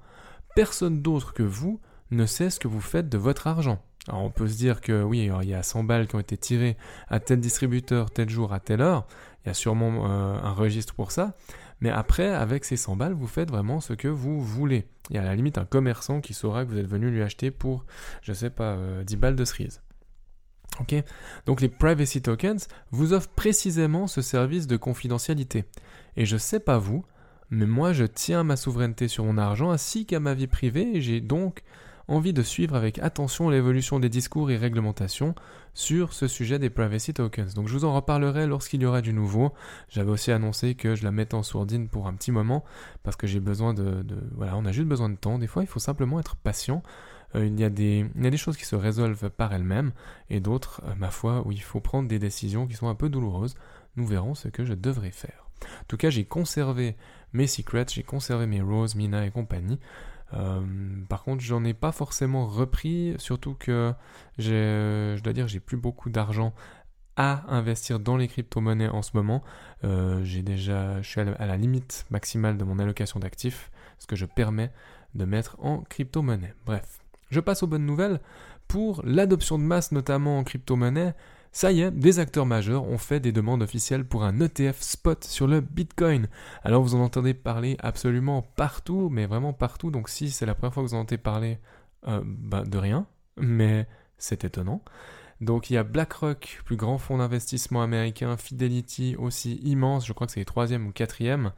personne 0.55 1.01
d'autre 1.01 1.33
que 1.33 1.43
vous 1.43 1.79
ne 2.11 2.25
sait 2.25 2.49
ce 2.49 2.59
que 2.59 2.67
vous 2.67 2.81
faites 2.81 3.09
de 3.09 3.17
votre 3.17 3.47
argent. 3.47 3.83
Alors 4.07 4.23
on 4.23 4.29
peut 4.31 4.47
se 4.47 4.57
dire 4.57 4.81
que 4.81 5.03
oui, 5.03 5.29
il 5.41 5.49
y 5.49 5.53
a 5.53 5.63
100 5.63 5.83
balles 5.83 6.07
qui 6.07 6.15
ont 6.15 6.19
été 6.19 6.37
tirées 6.37 6.77
à 7.07 7.19
tel 7.19 7.39
distributeur, 7.39 8.09
tel 8.11 8.29
jour, 8.29 8.53
à 8.53 8.59
telle 8.59 8.81
heure. 8.81 9.05
Il 9.43 9.49
y 9.49 9.51
a 9.51 9.53
sûrement 9.53 10.05
euh, 10.09 10.39
un 10.41 10.51
registre 10.51 10.93
pour 10.93 11.11
ça. 11.11 11.35
Mais 11.81 11.89
après, 11.89 12.29
avec 12.29 12.63
ces 12.63 12.77
100 12.77 12.95
balles, 12.95 13.13
vous 13.13 13.27
faites 13.27 13.49
vraiment 13.49 13.79
ce 13.79 13.93
que 13.93 14.07
vous 14.07 14.39
voulez. 14.39 14.87
Il 15.09 15.15
y 15.15 15.19
a 15.19 15.23
à 15.23 15.25
la 15.25 15.35
limite 15.35 15.57
un 15.57 15.65
commerçant 15.65 16.21
qui 16.21 16.33
saura 16.33 16.63
que 16.63 16.69
vous 16.69 16.77
êtes 16.77 16.87
venu 16.87 17.09
lui 17.09 17.23
acheter 17.23 17.49
pour, 17.49 17.85
je 18.21 18.33
sais 18.33 18.51
pas, 18.51 18.77
10 19.03 19.15
euh, 19.15 19.17
balles 19.17 19.35
de 19.35 19.45
cerise. 19.45 19.81
Ok? 20.79 20.95
Donc 21.45 21.61
les 21.61 21.69
privacy 21.69 22.21
tokens 22.21 22.67
vous 22.91 23.13
offrent 23.13 23.29
précisément 23.29 24.07
ce 24.07 24.21
service 24.21 24.67
de 24.67 24.77
confidentialité. 24.77 25.65
Et 26.17 26.25
je 26.25 26.37
sais 26.37 26.59
pas 26.59 26.77
vous, 26.77 27.03
mais 27.49 27.65
moi 27.65 27.93
je 27.93 28.05
tiens 28.05 28.43
ma 28.43 28.55
souveraineté 28.55 29.07
sur 29.07 29.25
mon 29.25 29.37
argent 29.37 29.71
ainsi 29.71 30.05
qu'à 30.05 30.19
ma 30.19 30.33
vie 30.33 30.47
privée 30.47 30.95
et 30.95 31.01
j'ai 31.01 31.19
donc 31.19 31.63
envie 32.11 32.33
de 32.33 32.43
suivre 32.43 32.75
avec 32.75 32.99
attention 32.99 33.49
l'évolution 33.49 33.99
des 33.99 34.09
discours 34.09 34.51
et 34.51 34.57
réglementations 34.57 35.33
sur 35.73 36.11
ce 36.11 36.27
sujet 36.27 36.59
des 36.59 36.69
privacy 36.69 37.13
tokens. 37.13 37.53
Donc 37.53 37.69
je 37.69 37.73
vous 37.73 37.85
en 37.85 37.93
reparlerai 37.93 38.47
lorsqu'il 38.47 38.81
y 38.81 38.85
aura 38.85 39.01
du 39.01 39.13
nouveau. 39.13 39.53
J'avais 39.89 40.11
aussi 40.11 40.31
annoncé 40.31 40.75
que 40.75 40.93
je 40.93 41.03
la 41.03 41.11
mettais 41.11 41.35
en 41.35 41.43
sourdine 41.43 41.87
pour 41.87 42.07
un 42.07 42.13
petit 42.13 42.31
moment 42.31 42.65
parce 43.03 43.15
que 43.15 43.27
j'ai 43.27 43.39
besoin 43.39 43.73
de, 43.73 44.03
Voilà, 44.35 44.57
on 44.57 44.65
a 44.65 44.73
juste 44.73 44.87
besoin 44.87 45.09
de 45.09 45.15
temps. 45.15 45.39
Des 45.39 45.47
fois, 45.47 45.63
il 45.63 45.67
faut 45.67 45.79
simplement 45.79 46.19
être 46.19 46.35
patient. 46.35 46.83
Euh, 47.35 47.45
il, 47.45 47.57
y 47.57 47.63
a 47.63 47.69
des, 47.69 48.05
il 48.15 48.29
des 48.29 48.37
choses 48.37 48.57
qui 48.57 48.65
se 48.65 48.75
résolvent 48.75 49.29
par 49.29 49.53
elles-mêmes 49.53 49.93
et 50.29 50.41
d'autres, 50.41 50.81
euh, 50.85 50.95
ma 50.97 51.11
foi, 51.11 51.43
où 51.45 51.53
il 51.53 51.61
faut 51.61 51.79
prendre 51.79 52.09
des 52.09 52.19
décisions 52.19 52.67
qui 52.67 52.75
sont 52.75 52.89
un 52.89 52.95
peu 52.95 53.07
douloureuses. 53.07 53.55
Nous 53.95 54.05
verrons 54.05 54.35
ce 54.35 54.49
que 54.49 54.65
je 54.65 54.73
devrais 54.73 55.11
faire. 55.11 55.47
En 55.63 55.85
tout 55.87 55.97
cas, 55.97 56.09
j'ai 56.09 56.25
conservé 56.25 56.97
mes 57.31 57.47
secrets, 57.47 57.85
j'ai 57.89 58.03
conservé 58.03 58.47
mes 58.47 58.61
Rose, 58.61 58.95
Mina 58.95 59.25
et 59.25 59.31
compagnie. 59.31 59.79
Euh, 60.33 60.61
par 61.09 61.23
contre, 61.23 61.43
j'en 61.43 61.63
ai 61.63 61.73
pas 61.73 61.91
forcément 61.91 62.47
repris, 62.47 63.15
surtout 63.17 63.55
que 63.55 63.93
je 64.37 65.19
dois 65.21 65.33
dire, 65.33 65.47
j'ai 65.47 65.59
plus 65.59 65.77
beaucoup 65.77 66.09
d'argent 66.09 66.53
à 67.17 67.43
investir 67.53 67.99
dans 67.99 68.17
les 68.17 68.27
crypto-monnaies 68.27 68.89
en 68.89 69.01
ce 69.01 69.11
moment. 69.13 69.43
Euh, 69.83 70.23
j'ai 70.23 70.41
déjà, 70.41 71.01
je 71.01 71.07
suis 71.07 71.21
à 71.21 71.45
la, 71.45 71.57
limite 71.57 72.05
maximale 72.09 72.57
de 72.57 72.63
mon 72.63 72.79
allocation 72.79 73.19
d'actifs, 73.19 73.71
ce 73.99 74.07
que 74.07 74.15
je 74.15 74.25
permets 74.25 74.71
de 75.15 75.25
mettre 75.25 75.57
en 75.59 75.81
crypto-monnaie. 75.81 76.53
Bref, 76.65 76.99
je 77.29 77.39
passe 77.39 77.63
aux 77.63 77.67
bonnes 77.67 77.85
nouvelles. 77.85 78.19
pour 78.67 79.01
l'adoption 79.03 79.59
de 79.59 79.63
masse, 79.63 79.91
notamment 79.91 80.39
en 80.39 80.45
crypto-monnaie, 80.45 81.13
ça 81.51 81.71
y 81.71 81.81
est, 81.81 81.91
des 81.91 82.19
acteurs 82.19 82.45
majeurs 82.45 82.83
ont 82.87 82.97
fait 82.97 83.19
des 83.19 83.31
demandes 83.31 83.61
officielles 83.61 84.05
pour 84.05 84.23
un 84.23 84.39
ETF 84.39 84.81
spot 84.81 85.23
sur 85.23 85.47
le 85.47 85.59
Bitcoin. 85.59 86.27
Alors 86.63 86.81
vous 86.81 86.95
en 86.95 87.01
entendez 87.01 87.33
parler 87.33 87.75
absolument 87.79 88.41
partout, 88.41 89.09
mais 89.11 89.25
vraiment 89.25 89.51
partout. 89.51 89.91
Donc 89.91 90.07
si 90.07 90.31
c'est 90.31 90.45
la 90.45 90.55
première 90.55 90.73
fois 90.73 90.83
que 90.83 90.89
vous 90.89 90.95
en 90.95 90.99
entendez 90.99 91.17
parler, 91.17 91.59
euh, 92.07 92.21
bah, 92.25 92.63
de 92.63 92.77
rien, 92.77 93.05
mais 93.37 93.85
c'est 94.17 94.45
étonnant. 94.45 94.81
Donc 95.41 95.69
il 95.69 95.73
y 95.73 95.77
a 95.77 95.83
BlackRock, 95.83 96.61
plus 96.65 96.77
grand 96.77 96.97
fonds 96.97 97.17
d'investissement 97.17 97.81
américain, 97.81 98.37
Fidelity 98.37 99.15
aussi 99.17 99.55
immense, 99.63 100.05
je 100.05 100.13
crois 100.13 100.27
que 100.27 100.33
c'est 100.33 100.39
les 100.39 100.45
troisième 100.45 100.87
ou 100.87 100.91
quatrième, 100.91 101.51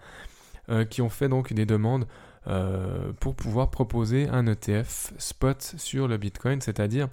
euh, 0.70 0.86
qui 0.86 1.02
ont 1.02 1.10
fait 1.10 1.30
donc 1.30 1.54
des 1.54 1.66
demandes 1.66 2.08
euh, 2.48 3.12
pour 3.20 3.36
pouvoir 3.36 3.70
proposer 3.70 4.28
un 4.30 4.48
ETF 4.48 5.14
spot 5.18 5.76
sur 5.78 6.08
le 6.08 6.18
Bitcoin, 6.18 6.62
c'est-à-dire 6.62 7.10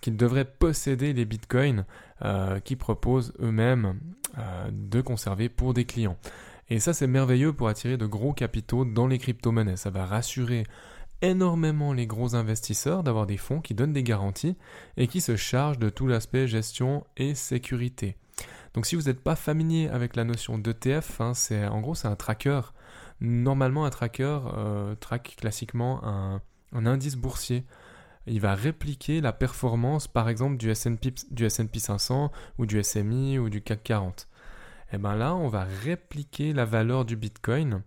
qu'ils 0.00 0.16
devraient 0.16 0.44
posséder 0.44 1.12
les 1.12 1.24
Bitcoins 1.24 1.84
euh, 2.24 2.60
qu'ils 2.60 2.76
proposent 2.76 3.32
eux-mêmes 3.40 3.98
euh, 4.38 4.70
de 4.72 5.00
conserver 5.00 5.48
pour 5.48 5.74
des 5.74 5.84
clients. 5.84 6.16
Et 6.70 6.80
ça, 6.80 6.94
c'est 6.94 7.06
merveilleux 7.06 7.52
pour 7.52 7.68
attirer 7.68 7.96
de 7.96 8.06
gros 8.06 8.32
capitaux 8.32 8.84
dans 8.84 9.06
les 9.06 9.18
crypto-monnaies. 9.18 9.76
Ça 9.76 9.90
va 9.90 10.06
rassurer 10.06 10.64
énormément 11.22 11.92
les 11.92 12.06
gros 12.06 12.34
investisseurs 12.34 13.02
d'avoir 13.02 13.26
des 13.26 13.36
fonds 13.36 13.60
qui 13.60 13.74
donnent 13.74 13.92
des 13.92 14.02
garanties 14.02 14.56
et 14.96 15.06
qui 15.06 15.20
se 15.20 15.36
chargent 15.36 15.78
de 15.78 15.90
tout 15.90 16.06
l'aspect 16.06 16.48
gestion 16.48 17.04
et 17.16 17.34
sécurité. 17.34 18.16
Donc 18.74 18.86
si 18.86 18.96
vous 18.96 19.02
n'êtes 19.02 19.22
pas 19.22 19.36
familier 19.36 19.88
avec 19.88 20.16
la 20.16 20.24
notion 20.24 20.58
d'ETF, 20.58 21.20
hein, 21.20 21.32
c'est 21.34 21.66
en 21.66 21.80
gros 21.80 21.94
c'est 21.94 22.08
un 22.08 22.16
tracker 22.16 22.60
Normalement, 23.20 23.84
un 23.84 23.90
tracker 23.90 24.40
euh, 24.56 24.94
traque 24.96 25.36
classiquement 25.38 26.04
un, 26.04 26.40
indice 26.72 27.16
boursier. 27.16 27.64
Il 28.26 28.40
va 28.40 28.54
répliquer 28.54 29.20
la 29.20 29.32
performance, 29.32 30.08
par 30.08 30.28
exemple, 30.28 30.56
du 30.56 30.70
S&P, 30.70 31.14
du 31.30 31.50
500 31.50 32.32
ou 32.58 32.66
du 32.66 32.82
SMI 32.82 33.38
ou 33.38 33.50
du 33.50 33.60
CAC 33.60 33.82
40. 33.82 34.28
Et 34.92 34.98
bien 34.98 35.14
là, 35.14 35.34
on 35.34 35.48
va 35.48 35.64
répliquer 35.64 36.52
la 36.52 36.64
valeur 36.64 37.04
du 37.04 37.16
Bitcoin 37.16 37.82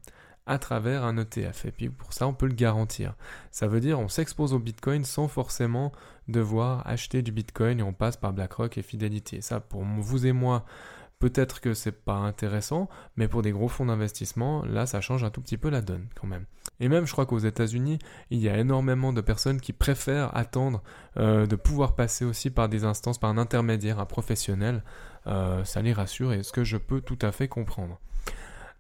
à 0.48 0.58
travers 0.58 1.04
un 1.04 1.18
ETF. 1.18 1.66
Et 1.66 1.72
puis 1.72 1.90
pour 1.90 2.14
ça, 2.14 2.28
on 2.28 2.34
peut 2.34 2.48
le 2.48 2.54
garantir. 2.54 3.16
Ça 3.52 3.68
veut 3.68 3.80
dire 3.80 4.00
on 4.00 4.08
s'expose 4.08 4.54
au 4.54 4.60
Bitcoin 4.60 5.04
sans 5.04 5.28
forcément 5.28 5.92
devoir 6.28 6.88
acheter 6.88 7.22
du 7.22 7.32
Bitcoin 7.32 7.80
et 7.80 7.84
on 7.84 7.94
passe 7.94 8.18
par 8.18 8.34
BlackRock 8.34 8.78
et 8.78 8.82
Fidelity. 8.82 9.42
ça, 9.42 9.60
pour 9.60 9.84
vous 9.84 10.26
et 10.26 10.32
moi, 10.32 10.66
Peut-être 11.20 11.62
que 11.62 11.74
c'est 11.74 11.92
pas 11.92 12.18
intéressant, 12.18 12.90
mais 13.16 13.28
pour 13.28 13.42
des 13.42 13.52
gros 13.52 13.68
fonds 13.68 13.88
d'investissement, 13.88 14.64
là, 14.66 14.86
ça 14.86 15.02
change 15.02 15.24
un 15.24 15.32
tout 15.32 15.42
petit 15.42 15.58
peu 15.58 15.70
la 15.70 15.82
donne 15.82 16.08
quand 16.20 16.28
même. 16.28 16.46
Et 16.80 16.90
même, 16.90 17.08
je 17.08 17.12
crois 17.12 17.26
qu'aux 17.26 17.40
États-Unis, 17.40 17.98
il 18.30 18.40
y 18.40 18.50
a 18.50 18.58
énormément 18.58 19.12
de 19.14 19.22
personnes 19.22 19.60
qui 19.60 19.74
préfèrent 19.74 20.36
attendre 20.38 20.84
euh, 21.18 21.48
de 21.48 21.56
pouvoir 21.56 21.96
passer 21.96 22.24
aussi 22.24 22.52
par 22.52 22.70
des 22.70 22.84
instances, 22.84 23.18
par 23.18 23.32
un 23.32 23.40
intermédiaire, 23.40 24.00
un 24.00 24.06
professionnel. 24.06 24.84
Euh, 25.26 25.64
ça 25.64 25.82
les 25.82 25.92
rassure 25.92 26.34
et 26.34 26.44
ce 26.44 26.52
que 26.52 26.64
je 26.64 26.78
peux 26.78 27.02
tout 27.02 27.20
à 27.22 27.32
fait 27.32 27.48
comprendre. 27.48 28.00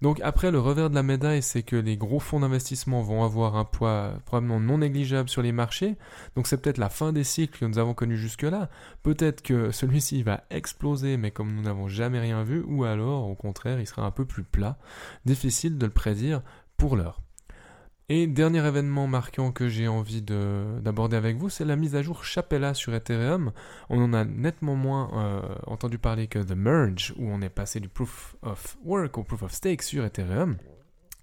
Donc 0.01 0.19
après, 0.21 0.51
le 0.51 0.59
revers 0.59 0.89
de 0.89 0.95
la 0.95 1.03
médaille, 1.03 1.41
c'est 1.41 1.63
que 1.63 1.75
les 1.75 1.97
gros 1.97 2.19
fonds 2.19 2.39
d'investissement 2.39 3.01
vont 3.01 3.23
avoir 3.23 3.55
un 3.55 3.65
poids 3.65 4.13
probablement 4.25 4.59
non 4.59 4.77
négligeable 4.77 5.29
sur 5.29 5.41
les 5.41 5.51
marchés. 5.51 5.95
Donc 6.35 6.47
c'est 6.47 6.61
peut-être 6.61 6.77
la 6.77 6.89
fin 6.89 7.13
des 7.13 7.23
cycles 7.23 7.59
que 7.59 7.65
nous 7.65 7.79
avons 7.79 7.93
connus 7.93 8.17
jusque-là. 8.17 8.69
Peut-être 9.03 9.41
que 9.41 9.71
celui-ci 9.71 10.23
va 10.23 10.43
exploser, 10.49 11.17
mais 11.17 11.31
comme 11.31 11.53
nous 11.53 11.63
n'avons 11.63 11.87
jamais 11.87 12.19
rien 12.19 12.43
vu, 12.43 12.63
ou 12.67 12.83
alors 12.83 13.27
au 13.27 13.35
contraire, 13.35 13.79
il 13.79 13.87
sera 13.87 14.03
un 14.03 14.11
peu 14.11 14.25
plus 14.25 14.43
plat. 14.43 14.77
Difficile 15.25 15.77
de 15.77 15.85
le 15.85 15.91
prédire 15.91 16.41
pour 16.77 16.95
l'heure. 16.95 17.21
Et 18.09 18.25
dernier 18.25 18.65
événement 18.65 19.05
marquant 19.05 19.51
que 19.51 19.67
j'ai 19.67 19.89
envie 19.89 20.21
d'aborder 20.21 21.17
avec 21.17 21.35
vous, 21.35 21.49
c'est 21.49 21.65
la 21.65 21.75
mise 21.75 21.93
à 21.93 22.01
jour 22.01 22.23
Chapella 22.23 22.73
sur 22.73 22.95
Ethereum. 22.95 23.51
On 23.89 24.01
en 24.01 24.13
a 24.13 24.23
nettement 24.23 24.75
moins 24.75 25.11
euh, 25.13 25.41
entendu 25.65 25.97
parler 25.97 26.27
que 26.27 26.39
The 26.39 26.55
Merge, 26.55 27.13
où 27.17 27.29
on 27.29 27.41
est 27.41 27.49
passé 27.49 27.81
du 27.81 27.89
Proof 27.89 28.37
of 28.43 28.77
Work 28.85 29.17
au 29.17 29.25
Proof 29.25 29.43
of 29.43 29.51
Stake 29.51 29.81
sur 29.81 30.05
Ethereum, 30.05 30.55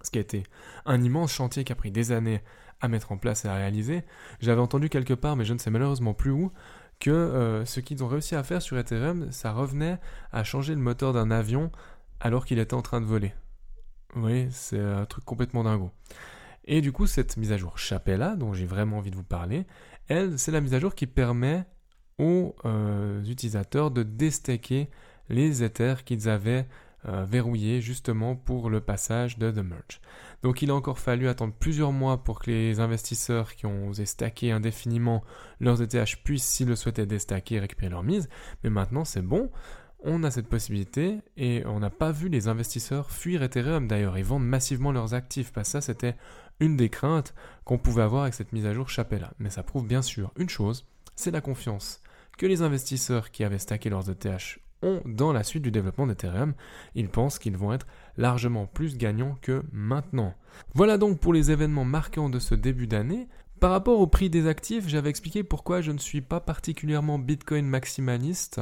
ce 0.03 0.11
qui 0.11 0.19
a 0.19 0.21
été 0.21 0.43
un 0.85 1.03
immense 1.03 1.33
chantier 1.33 1.65
qui 1.65 1.73
a 1.73 1.75
pris 1.75 1.91
des 1.91 2.13
années 2.13 2.43
à 2.83 2.89
mettre 2.89 3.13
en 3.13 3.17
place 3.17 3.47
et 3.47 3.49
à 3.49 3.55
réaliser. 3.55 4.03
J'avais 4.41 4.61
entendu 4.61 4.91
quelque 4.91 5.15
part, 5.15 5.37
mais 5.37 5.47
je 5.47 5.55
ne 5.55 5.59
sais 5.59 5.71
malheureusement 5.71 6.13
plus 6.13 6.33
où, 6.33 6.53
que 7.01 7.11
euh, 7.11 7.65
ce 7.65 7.81
qu'ils 7.81 8.05
ont 8.05 8.09
réussi 8.09 8.35
à 8.35 8.43
faire 8.43 8.61
sur 8.61 8.77
Ethereum, 8.77 9.33
ça 9.33 9.53
revenait 9.53 9.99
à 10.33 10.45
changer 10.45 10.75
le 10.75 10.83
moteur 10.83 11.15
d'un 11.15 11.31
avion 11.31 11.73
alors 12.21 12.45
qu'il 12.45 12.59
était 12.59 12.75
en 12.75 12.83
train 12.83 13.01
de 13.01 13.07
voler. 13.07 13.33
Oui, 14.17 14.49
c'est 14.51 14.81
un 14.81 15.07
truc 15.07 15.25
complètement 15.25 15.65
dingo. 15.65 15.91
Et 16.67 16.81
du 16.81 16.93
coup, 16.93 17.07
cette 17.07 17.37
mise 17.37 17.53
à 17.53 17.57
jour 17.57 17.79
Chapella, 17.79 18.37
dont 18.37 18.55
j'ai 18.55 18.67
vraiment 18.67 18.99
envie 18.99 19.11
de 19.11 19.17
vous 19.17 19.23
parler, 19.23 19.67
elle, 20.09 20.39
c'est 20.39 20.53
la 20.53 20.61
mise 20.61 20.75
à 20.75 20.81
jour 20.81 20.95
qui 20.95 21.07
permet 21.07 21.65
aux 22.19 22.55
euh, 22.65 23.23
utilisateurs 23.25 23.91
de 23.91 24.03
déstacker 24.03 24.89
les 25.29 25.63
Ethers 25.63 26.05
qu'ils 26.05 26.29
avaient 26.29 26.67
euh, 27.07 27.25
verrouillés 27.25 27.83
justement 27.83 28.35
pour 28.35 28.71
le 28.71 28.81
passage 28.81 29.37
de 29.39 29.51
The 29.51 29.59
Merge. 29.59 30.01
Donc 30.43 30.63
il 30.63 30.71
a 30.71 30.75
encore 30.75 30.99
fallu 30.99 31.29
attendre 31.29 31.53
plusieurs 31.59 31.93
mois 31.93 32.23
pour 32.25 32.41
que 32.41 32.51
les 32.51 32.81
investisseurs 32.81 33.55
qui 33.55 33.67
ont 33.67 33.89
osé 33.89 34.07
stacker 34.07 34.53
indéfiniment 34.53 35.23
leurs 35.61 35.83
ETH 35.83 36.17
puissent, 36.25 36.47
s'ils 36.47 36.69
le 36.69 36.77
souhaitaient, 36.77 37.05
déstacker 37.05 37.57
et 37.57 37.61
récupérer 37.61 37.91
leur 37.91 38.03
mise. 38.03 38.29
Mais 38.63 38.71
maintenant 38.71 39.05
c'est 39.05 39.23
bon 39.23 39.51
on 40.05 40.23
a 40.23 40.31
cette 40.31 40.49
possibilité 40.49 41.19
et 41.37 41.63
on 41.67 41.81
n'a 41.81 41.91
pas 41.91 42.13
vu 42.13 42.29
les 42.29 42.49
investisseurs 42.49 43.11
fuir 43.11 43.43
Ethereum 43.43 43.89
d'ailleurs. 43.89 44.19
Ils 44.19 44.25
vendent 44.25 44.47
massivement 44.47 44.93
leurs 44.93 45.15
actifs 45.15 45.53
parce 45.53 45.69
que 45.69 45.73
ça 45.73 45.81
c'était 45.81 46.17
une 46.61 46.77
des 46.77 46.89
craintes 46.89 47.35
qu'on 47.65 47.79
pouvait 47.79 48.03
avoir 48.03 48.23
avec 48.23 48.35
cette 48.35 48.53
mise 48.53 48.67
à 48.67 48.75
jour 48.75 48.89
Chapella. 48.89 49.33
Mais 49.39 49.51
ça 49.51 49.63
prouve 49.63 49.87
bien 49.87 50.03
sûr 50.03 50.33
une 50.37 50.49
chose, 50.49 50.87
c'est 51.17 51.31
la 51.31 51.41
confiance 51.41 52.01
que 52.37 52.47
les 52.47 52.63
investisseurs 52.63 53.31
qui 53.31 53.45
avaient 53.45 53.59
stacké 53.59 53.91
leurs 53.91 54.11
ETH 54.11 54.59
ont 54.83 55.01
dans 55.07 55.33
la 55.33 55.43
suite 55.43 55.63
du 55.63 55.71
développement 55.71 56.07
d'Ethereum. 56.07 56.55
Ils 56.95 57.09
pensent 57.09 57.39
qu'ils 57.39 57.57
vont 57.57 57.73
être 57.73 57.87
largement 58.17 58.67
plus 58.67 58.97
gagnants 58.97 59.37
que 59.41 59.63
maintenant. 59.73 60.35
Voilà 60.75 60.99
donc 60.99 61.21
pour 61.21 61.33
les 61.33 61.51
événements 61.51 61.85
marquants 61.85 62.29
de 62.29 62.39
ce 62.39 62.55
début 62.55 62.87
d'année. 62.87 63.29
Par 63.61 63.71
rapport 63.71 64.01
au 64.01 64.07
prix 64.07 64.29
des 64.29 64.47
actifs, 64.47 64.89
j'avais 64.89 65.09
expliqué 65.09 65.43
pourquoi 65.43 65.81
je 65.81 65.93
ne 65.93 65.99
suis 65.99 66.21
pas 66.21 66.41
particulièrement 66.41 67.19
Bitcoin 67.19 67.67
maximaliste. 67.67 68.61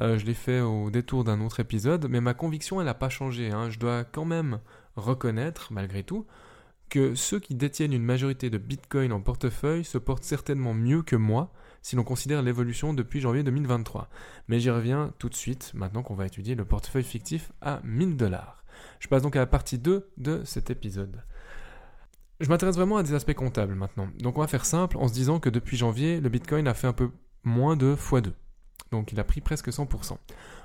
Euh, 0.00 0.18
je 0.18 0.26
l'ai 0.26 0.34
fait 0.34 0.60
au 0.60 0.90
détour 0.90 1.24
d'un 1.24 1.40
autre 1.40 1.60
épisode, 1.60 2.06
mais 2.08 2.20
ma 2.20 2.34
conviction, 2.34 2.80
elle 2.80 2.86
n'a 2.86 2.94
pas 2.94 3.08
changé. 3.08 3.50
Hein. 3.50 3.70
Je 3.70 3.78
dois 3.78 4.04
quand 4.04 4.24
même 4.24 4.60
reconnaître, 4.96 5.72
malgré 5.72 6.02
tout, 6.02 6.26
que 6.88 7.14
ceux 7.14 7.40
qui 7.40 7.54
détiennent 7.54 7.92
une 7.92 8.04
majorité 8.04 8.50
de 8.50 8.58
Bitcoin 8.58 9.12
en 9.12 9.20
portefeuille 9.20 9.84
se 9.84 9.98
portent 9.98 10.24
certainement 10.24 10.74
mieux 10.74 11.02
que 11.02 11.16
moi 11.16 11.52
si 11.82 11.96
l'on 11.96 12.04
considère 12.04 12.42
l'évolution 12.42 12.94
depuis 12.94 13.20
janvier 13.20 13.42
2023. 13.42 14.08
Mais 14.48 14.60
j'y 14.60 14.70
reviens 14.70 15.12
tout 15.18 15.28
de 15.28 15.34
suite, 15.34 15.72
maintenant 15.74 16.02
qu'on 16.02 16.14
va 16.14 16.26
étudier 16.26 16.54
le 16.54 16.64
portefeuille 16.64 17.04
fictif 17.04 17.52
à 17.60 17.80
1000 17.84 18.16
dollars. 18.16 18.64
Je 19.00 19.08
passe 19.08 19.22
donc 19.22 19.36
à 19.36 19.40
la 19.40 19.46
partie 19.46 19.78
2 19.78 20.08
de 20.16 20.42
cet 20.44 20.70
épisode. 20.70 21.22
Je 22.40 22.48
m'intéresse 22.48 22.76
vraiment 22.76 22.98
à 22.98 23.02
des 23.02 23.14
aspects 23.14 23.34
comptables 23.34 23.74
maintenant. 23.74 24.08
Donc 24.20 24.38
on 24.38 24.40
va 24.40 24.46
faire 24.46 24.64
simple 24.64 24.96
en 24.98 25.08
se 25.08 25.12
disant 25.12 25.40
que 25.40 25.50
depuis 25.50 25.76
janvier, 25.76 26.20
le 26.20 26.28
Bitcoin 26.28 26.68
a 26.68 26.74
fait 26.74 26.86
un 26.86 26.92
peu 26.92 27.10
moins 27.42 27.76
de 27.76 27.94
x2. 27.94 28.32
Donc 28.90 29.12
il 29.12 29.20
a 29.20 29.24
pris 29.24 29.40
presque 29.40 29.68
100%. 29.68 30.16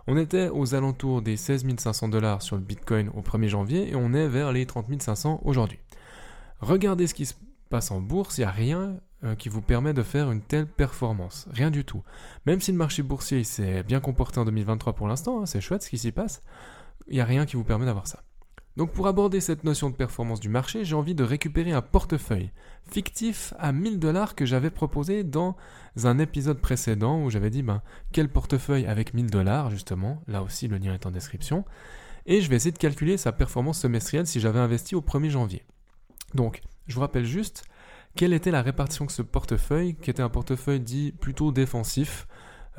On 0.08 0.18
était 0.18 0.50
aux 0.50 0.76
alentours 0.76 1.22
des 1.22 1.38
16 1.38 1.66
500 1.78 2.10
dollars 2.10 2.42
sur 2.42 2.56
le 2.56 2.62
Bitcoin 2.62 3.10
au 3.10 3.22
1er 3.22 3.48
janvier 3.48 3.90
et 3.90 3.96
on 3.96 4.14
est 4.14 4.28
vers 4.28 4.52
les 4.52 4.66
30 4.66 5.02
500 5.02 5.42
aujourd'hui. 5.44 5.80
Regardez 6.60 7.08
ce 7.08 7.14
qui 7.14 7.26
se 7.26 7.34
passe 7.70 7.92
en 7.92 8.00
bourse, 8.02 8.38
il 8.38 8.42
n'y 8.42 8.46
a 8.46 8.52
rien 8.52 8.98
euh, 9.24 9.36
qui 9.36 9.50
vous 9.50 9.62
permet 9.62 9.94
de 9.94 10.04
faire 10.04 10.32
une 10.32 10.42
telle 10.42 10.68
performance. 10.68 11.48
Rien 11.52 11.72
du 11.72 11.86
tout. 11.86 12.04
Même 12.46 12.62
si 12.62 12.72
le 12.72 12.78
marché 12.78 13.04
boursier 13.04 13.44
s'est 13.44 13.84
bien 13.84 14.00
comporté 14.00 14.40
en 14.40 14.46
2023 14.46 14.94
pour 14.94 15.08
l'instant, 15.08 15.42
hein, 15.42 15.46
c'est 15.46 15.62
chouette 15.62 15.84
ce 15.84 15.90
qui 15.90 15.98
s'y 15.98 16.12
passe, 16.12 16.42
il 17.08 17.16
n'y 17.16 17.22
a 17.22 17.26
rien 17.26 17.46
qui 17.46 17.56
vous 17.56 17.64
permet 17.64 17.86
d'avoir 17.86 18.08
ça. 18.08 18.24
Donc 18.76 18.92
pour 18.92 19.08
aborder 19.08 19.40
cette 19.40 19.64
notion 19.64 19.90
de 19.90 19.96
performance 19.96 20.40
du 20.40 20.50
marché, 20.50 20.84
j'ai 20.84 20.96
envie 20.96 21.14
de 21.14 21.24
récupérer 21.24 21.72
un 21.72 21.82
portefeuille 21.82 22.52
fictif 22.90 23.54
à 23.60 23.72
1000 23.72 24.00
dollars 24.00 24.36
que 24.36 24.46
j'avais 24.46 24.72
proposé 24.72 25.24
dans 25.24 25.56
un 26.04 26.18
épisode 26.18 26.60
précédent 26.60 27.22
où 27.24 27.30
j'avais 27.30 27.52
dit 27.52 27.62
ben, 27.62 27.82
quel 28.12 28.30
portefeuille 28.30 28.88
avec 28.88 29.14
1000 29.14 29.30
dollars 29.30 29.70
justement, 29.70 30.24
là 30.28 30.42
aussi 30.42 30.68
le 30.68 30.78
lien 30.78 30.94
est 30.94 31.06
en 31.06 31.12
description, 31.12 31.66
et 32.26 32.42
je 32.42 32.50
vais 32.50 32.56
essayer 32.56 32.72
de 32.72 32.78
calculer 32.78 33.18
sa 33.18 33.32
performance 33.32 33.80
semestrielle 33.80 34.26
si 34.26 34.40
j'avais 34.40 34.60
investi 34.60 34.96
au 34.96 35.02
1er 35.02 35.30
janvier. 35.30 35.64
Donc 36.34 36.62
je 36.88 36.96
vous 36.96 37.02
rappelle 37.02 37.26
juste 37.26 37.66
quelle 38.16 38.34
était 38.34 38.52
la 38.52 38.62
répartition 38.62 39.06
de 39.06 39.12
ce 39.12 39.22
portefeuille, 39.22 39.96
qui 39.96 40.10
était 40.10 40.22
un 40.22 40.30
portefeuille 40.30 40.80
dit 40.80 41.12
plutôt 41.12 41.52
défensif. 41.52 42.28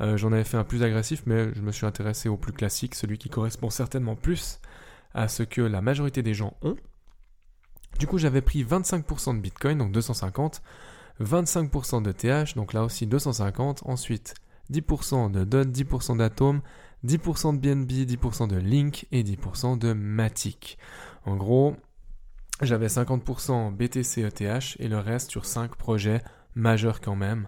Euh, 0.01 0.17
j'en 0.17 0.31
avais 0.31 0.43
fait 0.43 0.57
un 0.57 0.63
plus 0.63 0.83
agressif, 0.83 1.23
mais 1.25 1.53
je 1.53 1.61
me 1.61 1.71
suis 1.71 1.85
intéressé 1.85 2.29
au 2.29 2.37
plus 2.37 2.53
classique, 2.53 2.95
celui 2.95 3.17
qui 3.17 3.29
correspond 3.29 3.69
certainement 3.69 4.15
plus 4.15 4.59
à 5.15 5.27
ce 5.27 5.41
que 5.41 5.61
la 5.61 5.81
majorité 5.81 6.21
des 6.21 6.35
gens 6.35 6.55
ont. 6.61 6.75
Du 7.97 8.05
coup, 8.05 8.17
j'avais 8.17 8.41
pris 8.41 8.63
25% 8.63 9.35
de 9.35 9.39
Bitcoin, 9.39 9.77
donc 9.79 9.91
250, 9.93 10.61
25% 11.21 12.03
de 12.03 12.11
TH, 12.11 12.55
donc 12.55 12.73
là 12.73 12.83
aussi 12.83 13.07
250, 13.07 13.83
ensuite 13.85 14.35
10% 14.71 15.31
de 15.31 15.43
DOT, 15.45 15.63
10% 15.63 16.17
d'Atom, 16.17 16.61
10% 17.05 17.53
de 17.53 17.59
BNB, 17.59 17.91
10% 17.91 18.47
de 18.47 18.57
Link 18.57 19.07
et 19.11 19.23
10% 19.23 19.77
de 19.77 19.93
Matic. 19.93 20.77
En 21.25 21.37
gros, 21.37 21.75
j'avais 22.61 22.87
50% 22.87 23.71
BTC 23.71 24.21
ETH 24.23 24.75
et 24.79 24.87
le 24.87 24.97
reste 24.99 25.31
sur 25.31 25.45
5 25.45 25.75
projets 25.75 26.21
majeurs 26.55 26.99
quand 27.01 27.15
même. 27.15 27.47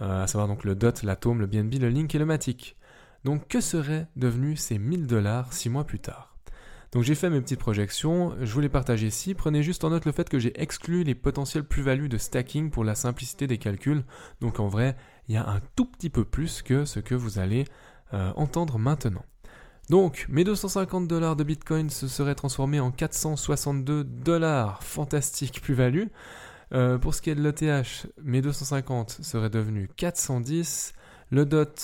euh, 0.00 0.24
à 0.24 0.26
savoir 0.26 0.48
donc 0.48 0.64
le 0.64 0.74
DOT, 0.74 1.04
l'Atome, 1.04 1.40
le 1.40 1.46
BNB, 1.46 1.74
le 1.74 1.88
Link 1.88 2.14
et 2.14 2.18
le 2.18 2.26
Matic. 2.26 2.76
Donc 3.24 3.48
que 3.48 3.60
seraient 3.60 4.08
devenus 4.16 4.60
ces 4.60 4.78
1000 4.78 5.06
dollars 5.06 5.52
6 5.52 5.68
mois 5.70 5.84
plus 5.84 6.00
tard? 6.00 6.35
Donc 6.96 7.04
j'ai 7.04 7.14
fait 7.14 7.28
mes 7.28 7.42
petites 7.42 7.60
projections, 7.60 8.34
je 8.40 8.50
vous 8.54 8.60
les 8.60 8.70
partage 8.70 9.02
ici. 9.02 9.34
Prenez 9.34 9.62
juste 9.62 9.84
en 9.84 9.90
note 9.90 10.06
le 10.06 10.12
fait 10.12 10.30
que 10.30 10.38
j'ai 10.38 10.58
exclu 10.58 11.04
les 11.04 11.14
potentielles 11.14 11.62
plus-values 11.62 12.08
de 12.08 12.16
stacking 12.16 12.70
pour 12.70 12.84
la 12.84 12.94
simplicité 12.94 13.46
des 13.46 13.58
calculs. 13.58 14.02
Donc 14.40 14.60
en 14.60 14.68
vrai, 14.68 14.96
il 15.28 15.34
y 15.34 15.36
a 15.36 15.46
un 15.46 15.60
tout 15.74 15.84
petit 15.84 16.08
peu 16.08 16.24
plus 16.24 16.62
que 16.62 16.86
ce 16.86 16.98
que 16.98 17.14
vous 17.14 17.38
allez 17.38 17.66
euh, 18.14 18.32
entendre 18.36 18.78
maintenant. 18.78 19.26
Donc, 19.90 20.24
mes 20.30 20.42
250 20.42 21.06
dollars 21.06 21.36
de 21.36 21.44
Bitcoin 21.44 21.90
se 21.90 22.08
seraient 22.08 22.34
transformés 22.34 22.80
en 22.80 22.90
462 22.90 24.02
dollars. 24.02 24.82
Fantastique 24.82 25.60
plus-value. 25.60 26.06
Euh, 26.72 26.96
pour 26.96 27.14
ce 27.14 27.20
qui 27.20 27.28
est 27.28 27.34
de 27.34 27.42
l'ETH, 27.42 28.06
mes 28.22 28.40
250 28.40 29.18
seraient 29.20 29.50
devenus 29.50 29.90
410. 29.96 30.94
Le 31.30 31.44
DOT, 31.44 31.74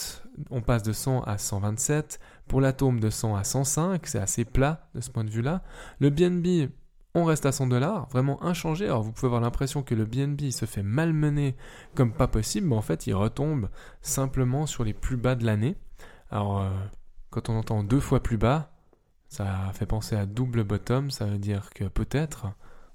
on 0.50 0.62
passe 0.62 0.82
de 0.82 0.94
100 0.94 1.20
à 1.24 1.36
127. 1.36 2.18
Pour 2.48 2.60
l'atome, 2.60 3.00
de 3.00 3.10
100 3.10 3.36
à 3.36 3.44
105. 3.44 4.06
C'est 4.06 4.18
assez 4.18 4.44
plat 4.44 4.88
de 4.94 5.00
ce 5.00 5.10
point 5.10 5.24
de 5.24 5.30
vue-là. 5.30 5.62
Le 6.00 6.10
BNB, 6.10 6.70
on 7.14 7.24
reste 7.24 7.46
à 7.46 7.52
100 7.52 7.68
dollars, 7.68 8.08
vraiment 8.08 8.42
inchangé. 8.42 8.86
Alors 8.86 9.02
vous 9.02 9.12
pouvez 9.12 9.26
avoir 9.26 9.40
l'impression 9.40 9.82
que 9.82 9.94
le 9.94 10.04
BNB 10.04 10.50
se 10.50 10.64
fait 10.64 10.82
malmener 10.82 11.56
comme 11.94 12.12
pas 12.12 12.26
possible, 12.26 12.68
mais 12.68 12.76
en 12.76 12.82
fait 12.82 13.06
il 13.06 13.14
retombe 13.14 13.68
simplement 14.00 14.66
sur 14.66 14.84
les 14.84 14.94
plus 14.94 15.16
bas 15.16 15.34
de 15.34 15.44
l'année. 15.44 15.76
Alors 16.30 16.60
euh, 16.60 16.70
quand 17.30 17.48
on 17.48 17.56
entend 17.56 17.82
deux 17.82 18.00
fois 18.00 18.22
plus 18.22 18.38
bas, 18.38 18.72
ça 19.28 19.70
fait 19.74 19.86
penser 19.86 20.16
à 20.16 20.26
double 20.26 20.64
bottom, 20.64 21.10
ça 21.10 21.26
veut 21.26 21.38
dire 21.38 21.70
que 21.70 21.84
peut-être 21.84 22.48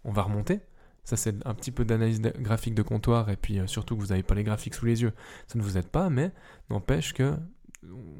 on 0.03 0.11
va 0.11 0.23
remonter. 0.23 0.61
Ça, 1.03 1.15
c'est 1.15 1.35
un 1.47 1.53
petit 1.53 1.71
peu 1.71 1.85
d'analyse 1.85 2.21
graphique 2.21 2.75
de 2.75 2.81
comptoir, 2.81 3.29
et 3.29 3.37
puis 3.37 3.59
euh, 3.59 3.67
surtout 3.67 3.95
que 3.95 4.01
vous 4.01 4.07
n'avez 4.07 4.23
pas 4.23 4.35
les 4.35 4.43
graphiques 4.43 4.75
sous 4.75 4.85
les 4.85 5.03
yeux. 5.03 5.13
Ça 5.47 5.57
ne 5.57 5.63
vous 5.63 5.77
aide 5.77 5.87
pas, 5.87 6.09
mais 6.09 6.33
n'empêche 6.69 7.13
que 7.13 7.33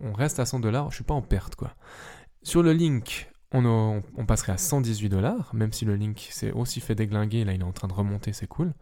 on 0.04 0.14
reste 0.14 0.40
à 0.40 0.46
100 0.46 0.60
dollars, 0.60 0.92
je 0.92 0.96
suis 0.96 1.04
pas 1.04 1.14
en 1.14 1.22
perte, 1.22 1.56
quoi. 1.56 1.76
Sur 2.44 2.64
le 2.64 2.74
link, 2.74 3.30
on, 3.52 4.02
on 4.16 4.26
passerait 4.26 4.54
à 4.54 4.58
118 4.58 5.10
dollars, 5.10 5.52
même 5.54 5.74
si 5.74 5.86
le 5.86 5.96
link 5.96 6.28
s'est 6.32 6.52
aussi 6.52 6.80
fait 6.80 6.96
déglinguer, 6.96 7.46
là 7.46 7.54
il 7.54 7.62
est 7.62 7.66
en 7.66 7.72
train 7.72 7.88
de 7.88 7.94
remonter, 7.94 8.34
c'est 8.34 8.48
cool. 8.48 8.74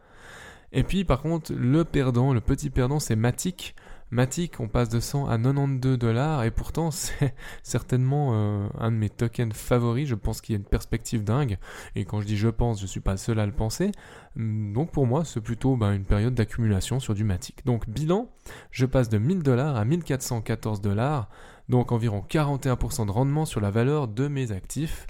Et 0.71 0.83
puis 0.83 1.05
par 1.05 1.21
contre, 1.21 1.53
le 1.53 1.85
perdant, 1.85 2.33
le 2.33 2.41
petit 2.41 2.69
perdant, 2.69 2.99
c'est 2.99 3.15
Matic. 3.15 3.75
Matic, 4.11 4.59
on 4.59 4.67
passe 4.67 4.89
de 4.89 4.99
100 4.99 5.27
à 5.27 5.37
92 5.37 5.97
dollars 5.97 6.43
et 6.43 6.51
pourtant 6.51 6.91
c'est 6.91 7.33
certainement 7.63 8.31
euh, 8.33 8.67
un 8.77 8.91
de 8.91 8.97
mes 8.97 9.09
tokens 9.09 9.53
favoris. 9.53 10.07
Je 10.07 10.15
pense 10.15 10.41
qu'il 10.41 10.53
y 10.53 10.55
a 10.55 10.59
une 10.59 10.65
perspective 10.65 11.23
dingue 11.23 11.57
et 11.95 12.05
quand 12.05 12.21
je 12.21 12.27
dis 12.27 12.37
je 12.37 12.49
pense, 12.49 12.79
je 12.79 12.85
suis 12.85 12.99
pas 12.99 13.11
le 13.11 13.17
seul 13.17 13.39
à 13.39 13.45
le 13.45 13.51
penser. 13.51 13.91
Donc 14.35 14.91
pour 14.91 15.07
moi, 15.07 15.25
c'est 15.25 15.41
plutôt 15.41 15.75
ben, 15.75 15.93
une 15.93 16.05
période 16.05 16.35
d'accumulation 16.35 16.99
sur 16.99 17.15
du 17.15 17.23
Matic. 17.23 17.65
Donc 17.65 17.89
bilan, 17.89 18.29
je 18.71 18.85
passe 18.85 19.09
de 19.09 19.17
1000 19.17 19.41
dollars 19.41 19.75
à 19.75 19.85
1414 19.85 20.81
dollars, 20.81 21.29
donc 21.67 21.91
environ 21.91 22.23
41% 22.29 23.07
de 23.07 23.11
rendement 23.11 23.45
sur 23.45 23.59
la 23.59 23.71
valeur 23.71 24.07
de 24.07 24.27
mes 24.27 24.51
actifs. 24.51 25.07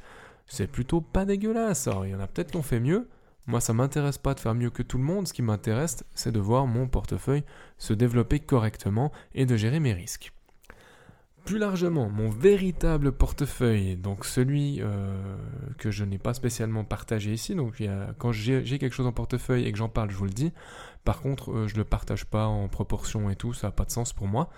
C'est 0.48 0.68
plutôt 0.68 1.02
pas 1.02 1.26
dégueulasse. 1.26 1.88
Alors 1.88 2.06
il 2.06 2.12
y 2.12 2.16
en 2.16 2.20
a 2.20 2.28
peut-être 2.28 2.52
qui 2.52 2.58
ont 2.58 2.64
fait 2.64 2.80
mieux. 2.80 3.10
Moi, 3.48 3.62
ça 3.62 3.74
m'intéresse 3.74 4.18
pas 4.18 4.34
de 4.34 4.40
faire 4.40 4.56
mieux 4.56 4.70
que 4.70 4.84
tout 4.84 4.98
le 4.98 5.04
monde. 5.04 5.28
Ce 5.28 5.34
qui 5.34 5.42
m'intéresse, 5.42 6.04
c'est 6.14 6.32
de 6.32 6.40
voir 6.40 6.66
mon 6.66 6.88
portefeuille 6.88 7.44
se 7.78 7.94
développer 7.94 8.40
correctement 8.40 9.12
et 9.34 9.46
de 9.46 9.56
gérer 9.56 9.80
mes 9.80 9.94
risques. 9.94 10.32
Plus 11.46 11.60
largement, 11.60 12.10
mon 12.10 12.30
véritable 12.30 13.12
portefeuille, 13.12 13.98
donc 13.98 14.26
celui 14.26 14.82
euh, 14.82 15.38
que 15.78 15.92
je 15.92 16.04
n'ai 16.04 16.18
pas 16.18 16.34
spécialement 16.34 16.84
partagé 16.84 17.34
ici, 17.34 17.54
donc 17.54 17.84
quand 18.18 18.32
j'ai 18.32 18.64
quelque 18.80 18.94
chose 18.94 19.06
en 19.06 19.12
portefeuille 19.12 19.68
et 19.68 19.72
que 19.72 19.78
j'en 19.78 19.90
parle, 19.90 20.10
je 20.10 20.16
vous 20.16 20.26
le 20.26 20.32
dis. 20.32 20.52
Par 21.04 21.22
contre, 21.22 21.52
euh, 21.52 21.68
je 21.68 21.76
ne 21.76 21.80
le 21.80 21.84
partage 21.84 22.26
pas 22.26 22.48
en 22.48 22.68
proportion 22.68 23.30
et 23.30 23.36
tout, 23.36 23.54
ça 23.54 23.68
n'a 23.68 23.72
pas 23.72 23.86
de 23.86 23.92
sens 23.92 24.12
pour 24.12 24.28
moi. 24.28 24.50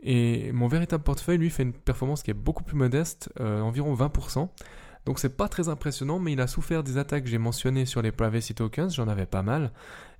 Et 0.00 0.50
mon 0.50 0.66
véritable 0.66 1.04
portefeuille, 1.04 1.38
lui, 1.38 1.50
fait 1.50 1.62
une 1.62 1.72
performance 1.72 2.24
qui 2.24 2.32
est 2.32 2.34
beaucoup 2.34 2.64
plus 2.64 2.76
modeste, 2.76 3.32
euh, 3.38 3.60
environ 3.60 3.94
20%. 3.94 4.48
Donc 5.06 5.18
c'est 5.18 5.36
pas 5.36 5.48
très 5.48 5.68
impressionnant, 5.68 6.18
mais 6.18 6.32
il 6.32 6.40
a 6.40 6.46
souffert 6.46 6.82
des 6.82 6.98
attaques 6.98 7.24
que 7.24 7.30
j'ai 7.30 7.38
mentionnées 7.38 7.86
sur 7.86 8.02
les 8.02 8.12
privacy 8.12 8.54
tokens, 8.54 8.94
j'en 8.94 9.08
avais 9.08 9.26
pas 9.26 9.42
mal. 9.42 9.72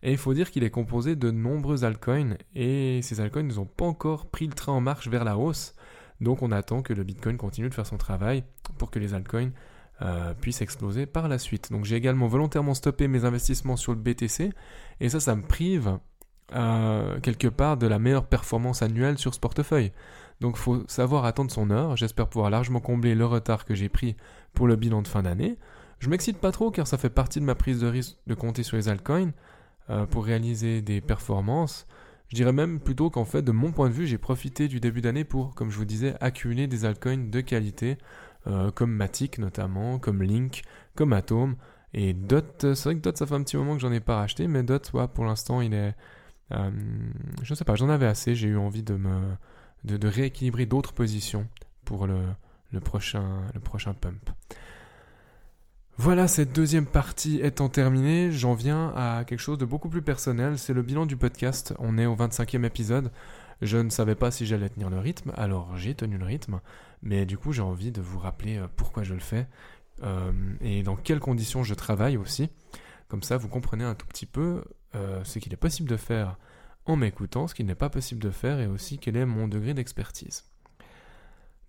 Et 0.03 0.13
il 0.13 0.19
faut 0.19 0.35
dire 0.35 0.51
qu'il 0.51 0.65
est 0.65 0.71
composé 0.71 1.17
de 1.17 1.31
nombreux 1.31 1.85
altcoins, 1.85 2.37
et 2.55 3.01
ces 3.03 3.21
altcoins 3.21 3.43
n'ont 3.43 3.67
pas 3.67 3.85
encore 3.85 4.27
pris 4.27 4.47
le 4.47 4.55
train 4.55 4.73
en 4.73 4.81
marche 4.81 5.09
vers 5.09 5.25
la 5.25 5.37
hausse. 5.37 5.75
Donc 6.21 6.43
on 6.43 6.51
attend 6.51 6.83
que 6.83 6.93
le 6.93 7.05
Bitcoin 7.05 7.37
continue 7.37 7.69
de 7.69 7.75
faire 7.75 7.87
son 7.87 7.97
travail 7.97 8.45
pour 8.79 8.91
que 8.91 8.99
les 8.99 9.15
altcoins 9.15 9.51
euh, 10.03 10.33
puissent 10.35 10.63
exploser 10.63 11.07
par 11.07 11.29
la 11.29 11.39
suite. 11.39 11.71
Donc 11.71 11.85
j'ai 11.85 11.97
également 11.97 12.27
volontairement 12.27 12.75
stoppé 12.75 13.09
mes 13.09 13.25
investissements 13.25 13.77
sur 13.77 13.93
le 13.93 13.99
BTC, 13.99 14.53
et 15.01 15.09
ça, 15.09 15.21
ça 15.21 15.35
me 15.35 15.43
prive 15.43 15.99
euh, 16.55 17.21
quelque 17.21 17.49
part 17.49 17.77
de 17.77 17.87
la 17.87 17.99
meilleure 17.99 18.27
performance 18.27 18.81
annuelle 18.83 19.19
sur 19.19 19.35
ce 19.35 19.41
portefeuille. 19.41 19.93
Donc 20.41 20.57
faut 20.57 20.85
savoir 20.87 21.25
attendre 21.25 21.51
son 21.51 21.71
heure. 21.71 21.97
J'espère 21.97 22.29
pouvoir 22.29 22.51
largement 22.51 22.81
combler 22.81 23.15
le 23.15 23.27
retard 23.27 23.65
que 23.65 23.75
j'ai 23.75 23.89
pris 23.89 24.17
pour 24.55 24.67
le 24.67 24.77
bilan 24.77 25.03
de 25.03 25.09
fin 25.09 25.23
d'année. 25.23 25.57
Je 25.99 26.09
m'excite 26.09 26.39
pas 26.39 26.53
trop 26.53 26.71
car 26.71 26.87
ça 26.87 26.97
fait 26.97 27.11
partie 27.11 27.41
de 27.41 27.45
ma 27.45 27.55
prise 27.55 27.81
de 27.81 27.87
risque 27.87 28.17
de 28.27 28.35
compter 28.35 28.63
sur 28.63 28.77
les 28.77 28.89
altcoins 28.89 29.33
euh, 29.91 30.07
pour 30.07 30.25
réaliser 30.25 30.81
des 30.81 31.01
performances. 31.01 31.87
Je 32.29 32.37
dirais 32.37 32.53
même 32.53 32.79
plutôt 32.79 33.11
qu'en 33.11 33.25
fait, 33.25 33.43
de 33.43 33.53
mon 33.53 33.73
point 33.73 33.89
de 33.89 33.95
vue, 33.95 34.07
j'ai 34.07 34.19
profité 34.19 34.69
du 34.69 34.81
début 34.81 35.01
d'année 35.01 35.25
pour, 35.25 35.55
comme 35.55 35.71
je 35.71 35.79
vous 35.79 35.87
disais, 35.87 36.15
accumuler 36.21 36.67
des 36.67 36.85
altcoins 36.85 37.31
de 37.31 37.41
qualité, 37.41 37.97
euh, 38.47 38.71
comme 38.71 38.93
Matic 38.93 39.39
notamment, 39.39 39.99
comme 39.99 40.23
Link, 40.23 40.63
comme 40.95 41.15
Atom. 41.15 41.57
Et 41.95 42.13
Dot, 42.13 42.75
c'est 42.75 42.85
vrai 42.85 42.97
que 42.97 43.01
Dot, 43.01 43.17
ça 43.17 43.27
fait 43.27 43.35
un 43.35 43.43
petit 43.43 43.57
moment 43.57 43.75
que 43.75 43.81
j'en 43.81 43.93
ai 43.93 44.01
pas 44.01 44.17
racheté, 44.17 44.47
mais 44.47 44.63
Dot, 44.63 44.93
pour 45.15 45.25
l'instant, 45.25 45.63
il 45.63 45.73
est. 45.73 45.95
Euh, 46.53 46.71
je 47.43 47.55
sais 47.55 47.65
pas, 47.65 47.75
j'en 47.77 47.89
avais 47.89 48.07
assez, 48.07 48.35
j'ai 48.35 48.49
eu 48.49 48.59
envie 48.59 48.83
de 48.83 48.95
me 48.95 49.21
de, 49.85 50.09
rééquilibrer 50.09 50.67
d'autres 50.67 50.93
positions 50.93 51.47
pour 51.85 52.07
le, 52.07 52.21
prochain, 52.81 53.43
pump. 54.01 54.31
Voilà, 55.97 56.29
cette 56.29 56.53
deuxième 56.53 56.87
partie 56.87 57.41
étant 57.43 57.69
terminée, 57.69 58.31
j'en 58.31 58.55
viens 58.55 58.93
à 58.95 59.25
quelque 59.25 59.41
chose 59.41 59.59
de 59.59 59.65
beaucoup 59.65 59.89
plus 59.89 60.03
personnel, 60.03 60.59
c'est 60.59 60.73
le 60.73 60.83
bilan 60.83 61.07
du 61.07 61.17
podcast. 61.17 61.75
On 61.79 61.99
est 61.99 62.07
au 62.07 62.15
25e 62.15 62.65
épisode. 62.65 63.11
Je 63.63 63.79
ne 63.79 63.91
savais 63.91 64.15
pas 64.15 64.31
si 64.31 64.47
j'allais 64.47 64.69
tenir 64.69 64.91
le 64.91 65.01
rythme, 65.01 65.33
alors 65.37 65.77
j'ai 65.77 65.95
tenu 65.95 66.17
le 66.17 66.25
rythme, 66.25 66.61
mais 67.03 67.27
du 67.27 67.37
coup 67.37 67.53
j'ai 67.53 67.63
envie 67.63 67.91
de 67.91 68.01
vous 68.01 68.21
rappeler 68.21 68.59
euh, 68.59 68.69
pourquoi 68.77 69.03
je 69.03 69.15
le 69.15 69.21
fais 69.21 69.49
euh, 70.05 70.31
et 70.61 70.85
dans 70.85 70.95
quelles 70.95 71.19
conditions 71.19 71.65
je 71.65 71.75
travaille 71.75 72.17
aussi. 72.17 72.51
Comme 73.09 73.23
ça, 73.23 73.37
vous 73.37 73.49
comprenez 73.49 73.85
un 73.85 73.95
tout 73.95 74.07
petit 74.07 74.27
peu 74.27 74.63
euh, 74.95 75.25
ce 75.25 75.39
qu'il 75.39 75.53
est 75.53 75.57
possible 75.57 75.89
de 75.89 75.97
faire 75.97 76.37
en 76.89 76.97
m'écoutant, 76.97 77.47
ce 77.47 77.55
qui 77.55 77.65
n'est 77.65 77.75
pas 77.75 77.91
possible 77.91 78.21
de 78.21 78.31
faire, 78.31 78.59
et 78.59 78.67
aussi 78.67 78.99
quel 78.99 79.17
est 79.17 79.27
mon 79.27 79.47
degré 79.47 79.75
d'expertise. 79.75 80.45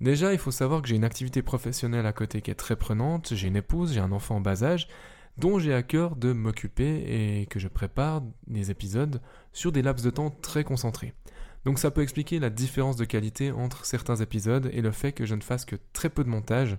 Déjà, 0.01 0.31
il 0.31 0.39
faut 0.39 0.51
savoir 0.51 0.81
que 0.81 0.87
j'ai 0.87 0.95
une 0.95 1.03
activité 1.03 1.41
professionnelle 1.41 2.05
à 2.05 2.13
côté 2.13 2.41
qui 2.41 2.49
est 2.49 2.55
très 2.55 2.77
prenante, 2.77 3.33
j'ai 3.35 3.49
une 3.49 3.57
épouse, 3.57 3.93
j'ai 3.93 3.99
un 3.99 4.13
enfant 4.13 4.37
en 4.37 4.41
bas 4.41 4.63
âge, 4.63 4.87
dont 5.37 5.59
j'ai 5.59 5.73
à 5.73 5.83
cœur 5.83 6.15
de 6.15 6.31
m'occuper 6.31 7.41
et 7.41 7.45
que 7.47 7.59
je 7.59 7.67
prépare 7.67 8.21
des 8.47 8.71
épisodes 8.71 9.21
sur 9.51 9.71
des 9.71 9.81
laps 9.81 10.03
de 10.03 10.09
temps 10.09 10.29
très 10.29 10.63
concentrés. 10.63 11.13
Donc 11.65 11.79
ça 11.79 11.91
peut 11.91 12.01
expliquer 12.01 12.39
la 12.39 12.49
différence 12.49 12.95
de 12.95 13.03
qualité 13.03 13.51
entre 13.51 13.85
certains 13.85 14.15
épisodes 14.15 14.69
et 14.73 14.81
le 14.81 14.91
fait 14.91 15.11
que 15.11 15.25
je 15.25 15.35
ne 15.35 15.41
fasse 15.41 15.65
que 15.65 15.75
très 15.91 16.09
peu 16.09 16.23
de 16.23 16.29
montage. 16.29 16.77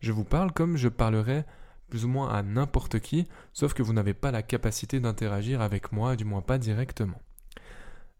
Je 0.00 0.10
vous 0.10 0.24
parle 0.24 0.52
comme 0.52 0.76
je 0.76 0.88
parlerais 0.88 1.46
plus 1.88 2.04
ou 2.04 2.08
moins 2.08 2.28
à 2.28 2.42
n'importe 2.42 2.98
qui, 2.98 3.26
sauf 3.52 3.72
que 3.72 3.82
vous 3.82 3.92
n'avez 3.92 4.14
pas 4.14 4.30
la 4.30 4.42
capacité 4.42 5.00
d'interagir 5.00 5.60
avec 5.60 5.92
moi, 5.92 6.16
du 6.16 6.24
moins 6.24 6.42
pas 6.42 6.58
directement. 6.58 7.20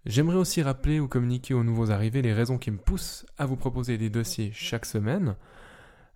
J'aimerais 0.08 0.36
aussi 0.36 0.62
rappeler 0.62 1.00
ou 1.00 1.06
communiquer 1.06 1.52
aux 1.52 1.62
nouveaux 1.62 1.90
arrivés 1.90 2.22
les 2.22 2.32
raisons 2.32 2.56
qui 2.56 2.70
me 2.70 2.78
poussent 2.78 3.26
à 3.36 3.44
vous 3.44 3.56
proposer 3.56 3.98
des 3.98 4.08
dossiers 4.08 4.50
chaque 4.54 4.86
semaine. 4.86 5.36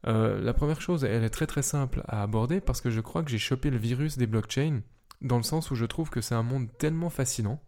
Euh, 0.06 0.40
la 0.40 0.54
première 0.54 0.80
chose, 0.80 1.04
elle 1.04 1.24
est 1.24 1.30
très 1.30 1.46
très 1.46 1.60
simple 1.60 2.02
à 2.08 2.22
aborder 2.22 2.62
parce 2.62 2.80
que 2.80 2.90
je 2.90 3.02
crois 3.02 3.22
que 3.22 3.30
j'ai 3.30 3.36
chopé 3.36 3.68
le 3.68 3.76
virus 3.76 4.16
des 4.16 4.26
blockchains 4.26 4.80
dans 5.20 5.36
le 5.36 5.42
sens 5.42 5.70
où 5.70 5.74
je 5.74 5.84
trouve 5.84 6.08
que 6.08 6.22
c'est 6.22 6.34
un 6.34 6.42
monde 6.42 6.68
tellement 6.78 7.10
fascinant. 7.10 7.60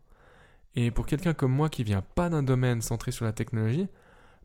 Et 0.76 0.90
pour 0.90 1.04
quelqu'un 1.04 1.34
comme 1.34 1.52
moi 1.52 1.68
qui 1.68 1.84
vient 1.84 2.02
pas 2.14 2.30
d'un 2.30 2.42
domaine 2.42 2.80
centré 2.80 3.12
sur 3.12 3.26
la 3.26 3.34
technologie, 3.34 3.86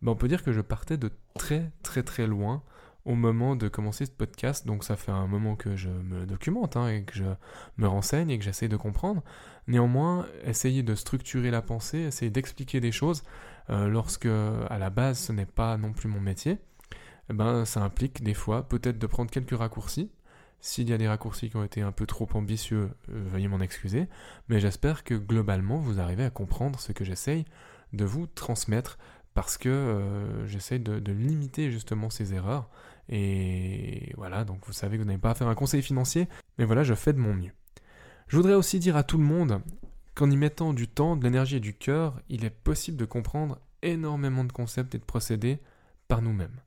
ben 0.02 0.12
on 0.12 0.16
peut 0.18 0.28
dire 0.28 0.44
que 0.44 0.52
je 0.52 0.62
partais 0.62 0.98
de 0.98 1.10
très 1.34 1.72
très 1.82 2.04
très 2.04 2.28
loin 2.28 2.62
au 3.06 3.16
moment 3.16 3.56
de 3.56 3.68
commencer 3.68 4.06
ce 4.06 4.12
podcast. 4.12 4.66
Donc 4.68 4.84
ça 4.84 4.96
fait 4.96 5.12
un 5.12 5.28
moment 5.28 5.56
que 5.56 5.76
je 5.76 5.90
me 5.90 6.26
documente 6.26 6.78
hein, 6.78 6.90
et 6.90 7.04
que 7.04 7.16
je 7.16 7.24
me 7.78 7.88
renseigne 7.88 8.30
et 8.30 8.38
que 8.38 8.44
j'essaie 8.44 8.68
de 8.68 8.78
comprendre. 8.78 9.24
Néanmoins, 9.68 10.26
essayer 10.44 10.84
de 10.84 10.96
structurer 10.96 11.52
la 11.52 11.62
pensée, 11.62 12.00
essayer 12.00 12.32
d'expliquer 12.32 12.80
des 12.80 12.92
choses, 12.92 13.24
euh, 13.70 13.88
lorsque 13.88 14.26
à 14.26 14.78
la 14.80 14.90
base 14.90 15.20
ce 15.20 15.32
n'est 15.32 15.46
pas 15.46 15.78
non 15.78 15.94
plus 15.94 16.10
mon 16.10 16.20
métier, 16.20 16.58
eh 17.30 17.34
ben, 17.34 17.66
ça 17.66 17.82
implique 17.82 18.24
des 18.24 18.34
fois 18.34 18.68
peut-être 18.68 18.98
de 18.98 19.08
prendre 19.08 19.30
quelques 19.30 19.58
raccourcis. 19.58 20.12
S'il 20.62 20.90
y 20.90 20.94
a 20.94 20.98
des 20.98 21.08
raccourcis 21.08 21.50
qui 21.50 21.56
ont 21.56 21.64
été 21.64 21.82
un 21.82 21.94
peu 21.94 22.06
trop 22.06 22.28
ambitieux, 22.34 22.90
euh, 23.10 23.24
veuillez 23.28 23.48
m'en 23.48 23.62
excuser, 23.62 24.08
mais 24.50 24.60
j'espère 24.60 25.04
que 25.04 25.14
globalement 25.14 25.78
vous 25.78 26.00
arrivez 26.02 26.26
à 26.26 26.30
comprendre 26.30 26.80
ce 26.80 26.92
que 26.92 27.06
j'essaye 27.06 27.46
de 27.94 28.04
vous 28.04 28.28
transmettre 28.28 28.98
parce 29.34 29.58
que 29.58 29.70
euh, 29.70 30.48
j'essaie 30.48 30.80
de, 30.80 31.00
de, 31.00 31.12
limiter 31.14 31.72
justement 31.72 32.10
ces 32.10 32.34
erreurs. 32.34 32.70
Et 33.10 34.14
voilà, 34.18 34.46
donc 34.46 34.66
vous 34.66 34.74
savez 34.74 34.98
que 34.98 35.02
vous 35.02 35.08
n'avez 35.08 35.20
pas 35.20 35.32
à 35.32 35.36
faire 35.36 35.48
un 35.48 35.56
conseil 35.56 35.82
financier, 35.82 36.28
mais 36.58 36.66
voilà, 36.66 36.84
je 36.84 36.94
fais 36.94 37.14
de 37.14 37.20
mon 37.20 37.34
mieux. 37.34 37.52
Je 38.28 38.38
voudrais 38.38 38.54
aussi 38.54 38.80
dire 38.80 38.96
à 38.96 39.04
tout 39.04 39.18
le 39.18 39.24
monde 39.24 39.62
qu'en 40.14 40.30
y 40.30 40.38
mettant 40.38 40.74
du 40.74 40.88
temps, 40.88 41.16
de 41.16 41.24
l'énergie 41.24 41.56
et 41.56 41.62
du 41.62 41.74
cœur, 41.74 42.22
il 42.30 42.46
est 42.46 42.50
possible 42.52 42.98
de 42.98 43.06
comprendre 43.06 43.60
énormément 43.82 44.44
de 44.44 44.52
concepts 44.52 44.94
et 44.94 45.00
de 45.00 45.04
procédés 45.04 45.60
par 46.08 46.22
nous-mêmes. 46.22 46.62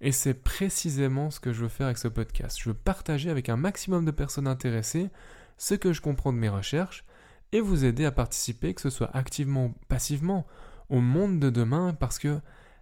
Et 0.00 0.12
c'est 0.12 0.34
précisément 0.34 1.30
ce 1.30 1.40
que 1.40 1.52
je 1.52 1.62
veux 1.62 1.68
faire 1.68 1.86
avec 1.86 1.98
ce 1.98 2.08
podcast. 2.08 2.58
Je 2.60 2.68
veux 2.68 2.74
partager 2.74 3.30
avec 3.30 3.48
un 3.48 3.56
maximum 3.56 4.04
de 4.04 4.10
personnes 4.10 4.48
intéressées 4.48 5.10
ce 5.58 5.74
que 5.74 5.92
je 5.92 6.00
comprends 6.00 6.32
de 6.32 6.38
mes 6.38 6.48
recherches 6.48 7.04
et 7.52 7.60
vous 7.60 7.84
aider 7.84 8.04
à 8.04 8.12
participer, 8.12 8.74
que 8.74 8.80
ce 8.80 8.90
soit 8.90 9.14
activement 9.16 9.66
ou 9.66 9.74
passivement, 9.88 10.46
au 10.88 11.00
monde 11.00 11.38
de 11.38 11.50
demain 11.50 11.94
parce 11.94 12.18
que 12.18 12.40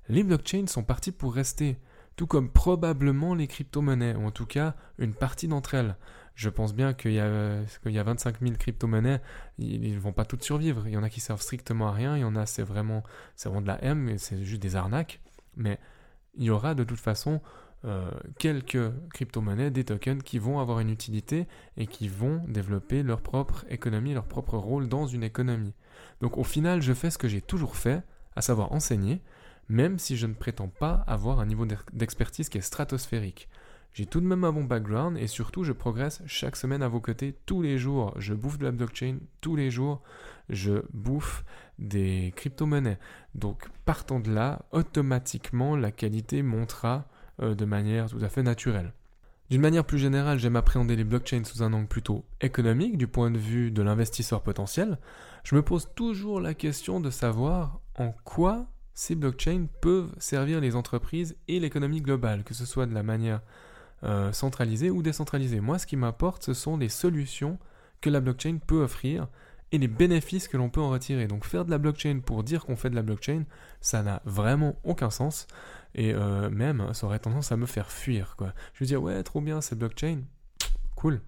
les 0.08 0.24
blockchains 0.24 0.66
sont 0.66 0.82
partis 0.82 1.12
pour 1.12 1.34
rester, 1.34 1.78
tout 2.20 2.26
comme 2.26 2.50
probablement 2.50 3.34
les 3.34 3.46
crypto-monnaies, 3.46 4.14
ou 4.14 4.26
en 4.26 4.30
tout 4.30 4.44
cas 4.44 4.74
une 4.98 5.14
partie 5.14 5.48
d'entre 5.48 5.72
elles. 5.72 5.96
Je 6.34 6.50
pense 6.50 6.74
bien 6.74 6.92
qu'il 6.92 7.12
y, 7.12 7.18
a, 7.18 7.62
qu'il 7.82 7.92
y 7.92 7.98
a 7.98 8.02
25 8.02 8.42
000 8.42 8.56
crypto-monnaies, 8.58 9.22
ils 9.56 9.94
ne 9.94 9.98
vont 9.98 10.12
pas 10.12 10.26
toutes 10.26 10.42
survivre. 10.42 10.86
Il 10.86 10.92
y 10.92 10.98
en 10.98 11.02
a 11.02 11.08
qui 11.08 11.20
servent 11.20 11.40
strictement 11.40 11.88
à 11.88 11.92
rien, 11.92 12.18
il 12.18 12.20
y 12.20 12.24
en 12.24 12.36
a 12.36 12.44
c'est 12.44 12.62
vraiment, 12.62 13.04
vraiment 13.42 13.62
de 13.62 13.68
la 13.68 13.82
M, 13.82 14.18
c'est 14.18 14.44
juste 14.44 14.60
des 14.60 14.76
arnaques. 14.76 15.22
Mais 15.56 15.78
il 16.34 16.44
y 16.44 16.50
aura 16.50 16.74
de 16.74 16.84
toute 16.84 17.00
façon 17.00 17.40
euh, 17.86 18.10
quelques 18.38 18.92
crypto-monnaies, 19.14 19.70
des 19.70 19.84
tokens 19.84 20.22
qui 20.22 20.38
vont 20.38 20.58
avoir 20.58 20.80
une 20.80 20.90
utilité 20.90 21.46
et 21.78 21.86
qui 21.86 22.08
vont 22.08 22.42
développer 22.48 23.02
leur 23.02 23.22
propre 23.22 23.64
économie, 23.70 24.12
leur 24.12 24.26
propre 24.26 24.58
rôle 24.58 24.90
dans 24.90 25.06
une 25.06 25.22
économie. 25.22 25.72
Donc 26.20 26.36
au 26.36 26.44
final, 26.44 26.82
je 26.82 26.92
fais 26.92 27.08
ce 27.08 27.16
que 27.16 27.28
j'ai 27.28 27.40
toujours 27.40 27.76
fait, 27.76 28.02
à 28.36 28.42
savoir 28.42 28.72
enseigner, 28.72 29.22
même 29.70 29.98
si 29.98 30.16
je 30.16 30.26
ne 30.26 30.34
prétends 30.34 30.68
pas 30.68 31.04
avoir 31.06 31.38
un 31.38 31.46
niveau 31.46 31.64
d'expertise 31.92 32.48
qui 32.48 32.58
est 32.58 32.62
stratosphérique. 32.62 33.48
J'ai 33.92 34.04
tout 34.04 34.20
de 34.20 34.26
même 34.26 34.44
un 34.44 34.52
bon 34.52 34.64
background 34.64 35.16
et 35.16 35.26
surtout 35.26 35.64
je 35.64 35.72
progresse 35.72 36.22
chaque 36.26 36.56
semaine 36.56 36.82
à 36.82 36.88
vos 36.88 37.00
côtés 37.00 37.36
tous 37.46 37.62
les 37.62 37.78
jours. 37.78 38.12
Je 38.18 38.34
bouffe 38.34 38.58
de 38.58 38.64
la 38.64 38.72
blockchain 38.72 39.18
tous 39.40 39.56
les 39.56 39.70
jours. 39.70 40.02
Je 40.48 40.82
bouffe 40.92 41.44
des 41.78 42.32
crypto-monnaies. 42.36 42.98
Donc 43.34 43.68
partant 43.84 44.20
de 44.20 44.32
là, 44.32 44.62
automatiquement 44.72 45.76
la 45.76 45.92
qualité 45.92 46.42
montera 46.42 47.08
euh, 47.40 47.54
de 47.54 47.64
manière 47.64 48.08
tout 48.10 48.22
à 48.22 48.28
fait 48.28 48.42
naturelle. 48.42 48.92
D'une 49.50 49.60
manière 49.60 49.84
plus 49.84 49.98
générale, 49.98 50.38
j'aime 50.38 50.56
appréhender 50.56 50.94
les 50.94 51.04
blockchains 51.04 51.44
sous 51.44 51.62
un 51.62 51.72
angle 51.72 51.88
plutôt 51.88 52.24
économique 52.40 52.98
du 52.98 53.08
point 53.08 53.32
de 53.32 53.38
vue 53.38 53.70
de 53.70 53.82
l'investisseur 53.82 54.42
potentiel. 54.42 54.98
Je 55.42 55.56
me 55.56 55.62
pose 55.62 55.88
toujours 55.96 56.40
la 56.40 56.54
question 56.54 57.00
de 57.00 57.10
savoir 57.10 57.80
en 57.96 58.12
quoi 58.24 58.68
ces 59.00 59.14
blockchains 59.14 59.64
peuvent 59.80 60.12
servir 60.18 60.60
les 60.60 60.76
entreprises 60.76 61.34
et 61.48 61.58
l'économie 61.58 62.02
globale, 62.02 62.44
que 62.44 62.52
ce 62.52 62.66
soit 62.66 62.84
de 62.84 62.92
la 62.92 63.02
manière 63.02 63.40
euh, 64.04 64.30
centralisée 64.30 64.90
ou 64.90 65.02
décentralisée. 65.02 65.60
Moi, 65.60 65.78
ce 65.78 65.86
qui 65.86 65.96
m'importe, 65.96 66.42
ce 66.42 66.52
sont 66.52 66.76
les 66.76 66.90
solutions 66.90 67.58
que 68.02 68.10
la 68.10 68.20
blockchain 68.20 68.58
peut 68.58 68.82
offrir 68.82 69.28
et 69.72 69.78
les 69.78 69.88
bénéfices 69.88 70.48
que 70.48 70.58
l'on 70.58 70.68
peut 70.68 70.82
en 70.82 70.90
retirer. 70.90 71.28
Donc 71.28 71.46
faire 71.46 71.64
de 71.64 71.70
la 71.70 71.78
blockchain 71.78 72.20
pour 72.20 72.44
dire 72.44 72.66
qu'on 72.66 72.76
fait 72.76 72.90
de 72.90 72.94
la 72.94 73.00
blockchain, 73.00 73.44
ça 73.80 74.02
n'a 74.02 74.20
vraiment 74.26 74.76
aucun 74.84 75.08
sens. 75.08 75.46
Et 75.94 76.12
euh, 76.12 76.50
même, 76.50 76.92
ça 76.92 77.06
aurait 77.06 77.20
tendance 77.20 77.52
à 77.52 77.56
me 77.56 77.64
faire 77.64 77.90
fuir. 77.90 78.36
Je 78.74 78.84
veux 78.84 78.86
dire, 78.86 79.02
ouais, 79.02 79.22
trop 79.22 79.40
bien, 79.40 79.62
c'est 79.62 79.78
blockchain. 79.78 80.24
Cool. 80.94 81.22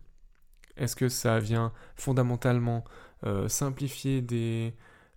Est-ce 0.76 0.94
que 0.94 1.08
ça 1.08 1.38
vient 1.38 1.72
fondamentalement 1.96 2.84
euh, 3.24 3.48
simplifier 3.48 4.20
des, 4.20 4.74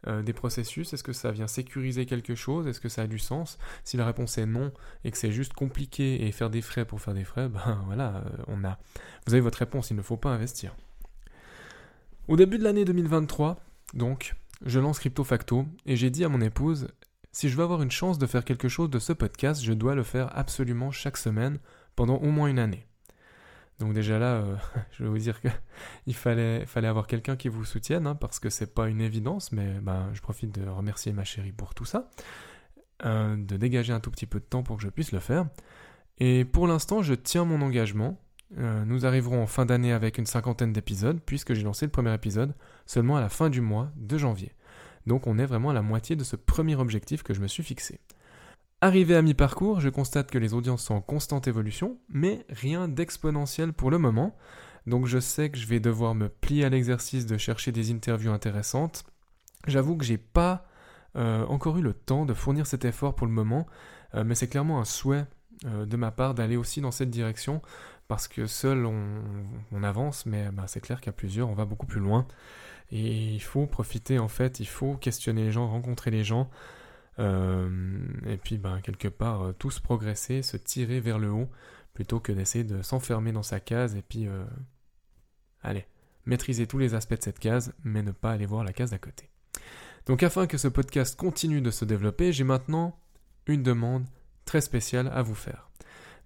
euh, 0.08 0.22
des 0.22 0.34
processus? 0.34 0.94
Est-ce 0.94 1.04
que 1.04 1.14
ça 1.14 1.32
vient 1.32 1.48
sécuriser 1.48 2.06
quelque 2.06 2.36
chose? 2.36 2.68
Est-ce 2.68 2.80
que 2.80 2.90
ça 2.90 3.04
a 3.04 3.08
du 3.08 3.20
sens? 3.20 3.58
Si 3.84 3.98
la 3.98 4.06
réponse 4.06 4.38
est 4.38 4.46
non 4.46 4.72
et 5.04 5.12
que 5.12 5.18
c'est 5.18 5.32
juste 5.32 5.54
compliqué 5.54 6.26
et 6.26 6.32
faire 6.32 6.50
des 6.50 6.62
frais 6.62 6.86
pour 6.86 7.02
faire 7.02 7.14
des 7.14 7.24
frais, 7.24 7.50
ben 7.50 7.84
voilà, 7.86 8.18
euh, 8.18 8.44
on 8.48 8.64
a. 8.64 8.78
Vous 9.26 9.34
avez 9.34 9.42
votre 9.42 9.60
réponse, 9.60 9.92
il 9.92 9.98
ne 9.98 10.02
faut 10.02 10.18
pas 10.18 10.30
investir. 10.30 10.76
Au 12.28 12.36
début 12.36 12.58
de 12.58 12.64
l'année 12.64 12.86
2023, 12.86 13.60
donc, 13.94 14.36
je 14.66 14.80
lance 14.80 15.00
Crypto 15.00 15.24
Facto 15.24 15.66
et 15.86 15.96
j'ai 15.96 16.10
dit 16.10 16.24
à 16.24 16.30
mon 16.30 16.42
épouse 16.42 16.88
si 17.36 17.50
je 17.50 17.58
veux 17.58 17.64
avoir 17.64 17.82
une 17.82 17.92
chance 17.92 18.18
de 18.18 18.28
faire 18.28 18.46
quelque 18.46 18.70
chose 18.70 18.90
de 18.90 18.98
ce 18.98 19.12
podcast, 19.12 19.62
je 19.62 19.74
dois 19.74 19.94
le 19.94 20.04
faire 20.04 20.30
absolument 20.38 20.92
chaque 20.92 21.18
semaine 21.18 21.60
pendant 21.98 22.16
au 22.16 22.32
moins 22.32 22.48
une 22.48 22.60
année. 22.60 22.88
Donc 23.80 23.94
déjà 23.94 24.20
là, 24.20 24.36
euh, 24.36 24.56
je 24.92 25.04
vais 25.04 25.10
vous 25.10 25.18
dire 25.18 25.40
qu'il 25.42 26.16
fallait, 26.16 26.66
avoir 26.76 27.08
quelqu'un 27.08 27.36
qui 27.36 27.50
vous 27.50 27.66
soutienne, 27.66 28.08
hein, 28.08 28.16
parce 28.16 28.40
que 28.40 28.50
c'est 28.50 28.74
pas 28.74 28.88
une 28.88 29.02
évidence, 29.02 29.52
mais 29.52 29.80
ben, 29.82 30.10
je 30.14 30.22
profite 30.22 30.54
de 30.58 30.68
remercier 30.68 31.12
ma 31.14 31.24
chérie 31.24 31.52
pour 31.52 31.74
tout 31.74 31.86
ça, 31.86 32.10
euh, 33.06 33.36
de 33.36 33.58
dégager 33.58 33.94
un 33.94 34.00
tout 34.00 34.12
petit 34.12 34.26
peu 34.26 34.40
de 34.40 34.46
temps 34.46 34.64
pour 34.64 34.78
que 34.78 34.84
je 34.84 34.90
puisse 34.90 35.12
le 35.12 35.20
faire. 35.20 35.48
Et 36.18 36.46
pour 36.46 36.68
l'instant, 36.68 37.02
je 37.02 37.14
tiens 37.14 37.44
mon 37.44 37.62
engagement. 37.62 38.18
Euh, 38.58 38.86
nous 38.86 39.06
arriverons 39.06 39.42
en 39.42 39.48
fin 39.48 39.66
d'année 39.66 39.92
avec 39.92 40.18
une 40.18 40.26
cinquantaine 40.26 40.72
d'épisodes, 40.72 41.20
puisque 41.26 41.54
j'ai 41.54 41.64
lancé 41.64 41.86
le 41.86 41.92
premier 41.92 42.14
épisode 42.14 42.54
seulement 42.86 43.18
à 43.18 43.22
la 43.22 43.30
fin 43.30 43.50
du 43.50 43.60
mois 43.60 43.92
de 43.98 44.18
janvier. 44.18 44.54
Donc 45.08 45.28
on 45.28 45.38
est 45.38 45.46
vraiment 45.46 45.72
à 45.72 45.74
la 45.74 45.82
moitié 45.82 46.16
de 46.16 46.24
ce 46.24 46.36
premier 46.36 46.76
objectif 46.76 47.22
que 47.22 47.34
je 47.34 47.42
me 47.42 47.48
suis 47.48 47.64
fixé. 47.64 48.00
Arrivé 48.86 49.16
à 49.16 49.24
mi-parcours, 49.24 49.80
je 49.80 49.90
constate 49.90 50.30
que 50.30 50.38
les 50.38 50.54
audiences 50.54 50.84
sont 50.84 50.94
en 50.94 51.02
constante 51.02 51.48
évolution, 51.48 51.98
mais 52.08 52.46
rien 52.50 52.88
d'exponentiel 52.88 53.74
pour 53.74 53.90
le 53.90 53.98
moment. 53.98 54.38
Donc 54.86 55.08
je 55.08 55.18
sais 55.18 55.50
que 55.50 55.58
je 55.58 55.66
vais 55.66 55.80
devoir 55.80 56.14
me 56.14 56.30
plier 56.30 56.66
à 56.66 56.70
l'exercice 56.70 57.26
de 57.26 57.36
chercher 57.36 57.72
des 57.72 57.92
interviews 57.92 58.32
intéressantes. 58.32 59.04
J'avoue 59.66 59.98
que 59.98 60.06
j'ai 60.06 60.20
pas 60.20 60.68
euh, 61.16 61.48
encore 61.48 61.80
eu 61.80 61.82
le 61.82 61.94
temps 61.94 62.28
de 62.28 62.36
fournir 62.36 62.68
cet 62.68 62.86
effort 62.86 63.16
pour 63.16 63.26
le 63.26 63.34
moment, 63.34 63.66
euh, 64.14 64.24
mais 64.24 64.36
c'est 64.36 64.50
clairement 64.50 64.80
un 64.80 64.86
souhait 64.86 65.26
euh, 65.66 65.88
de 65.88 65.98
ma 65.98 66.12
part 66.12 66.36
d'aller 66.36 66.56
aussi 66.56 66.80
dans 66.80 66.92
cette 66.92 67.10
direction, 67.10 67.64
parce 68.08 68.28
que 68.28 68.46
seul 68.46 68.86
on, 68.86 69.84
avance, 69.84 70.28
mais 70.28 70.52
bah, 70.54 70.66
c'est 70.68 70.82
clair 70.82 71.02
qu'à 71.02 71.12
plusieurs 71.12 71.50
on 71.50 71.56
va 71.56 71.66
beaucoup 71.66 71.88
plus 71.88 72.02
loin. 72.02 72.28
Et 72.92 73.34
il 73.34 73.42
faut 73.42 73.66
profiter 73.66 74.20
en 74.20 74.28
fait, 74.28 74.60
il 74.60 74.68
faut 74.68 74.94
questionner 74.94 75.46
les 75.46 75.52
gens, 75.52 75.68
rencontrer 75.68 76.12
les 76.12 76.24
gens. 76.24 76.52
Euh, 77.20 77.70
et 78.26 78.38
puis, 78.38 78.58
ben, 78.58 78.82
quelque 78.82 79.08
part, 79.08 79.42
euh, 79.42 79.52
tous 79.54 79.80
progresser, 79.80 80.42
se 80.42 80.58
tirer 80.58 81.00
vers 81.00 81.20
le 81.20 81.30
haut, 81.32 81.50
plutôt 81.94 82.20
que 82.20 82.32
d'essayer 82.32 82.64
de 82.64 82.82
s'enfermer 82.82 83.32
dans 83.32 83.44
sa 83.44 83.60
case 83.60 83.96
et 83.96 84.02
puis, 84.02 84.28
euh, 84.28 84.44
allez, 85.62 85.86
maîtriser 86.26 86.68
tous 86.68 86.78
les 86.78 86.94
aspects 86.94 87.18
de 87.18 87.24
cette 87.24 87.40
case, 87.40 87.74
mais 87.84 88.04
ne 88.04 88.12
pas 88.12 88.32
aller 88.32 88.46
voir 88.46 88.64
la 88.64 88.74
case 88.74 88.92
d'à 88.92 88.98
côté. 88.98 89.30
Donc, 90.06 90.24
afin 90.24 90.46
que 90.48 90.58
ce 90.58 90.68
podcast 90.68 91.16
continue 91.16 91.62
de 91.62 91.72
se 91.72 91.86
développer, 91.86 92.34
j'ai 92.34 92.44
maintenant 92.44 93.00
une 93.48 93.64
demande 93.64 94.06
très 94.46 94.62
spéciale 94.62 95.10
à 95.14 95.22
vous 95.22 95.36
faire. 95.36 95.70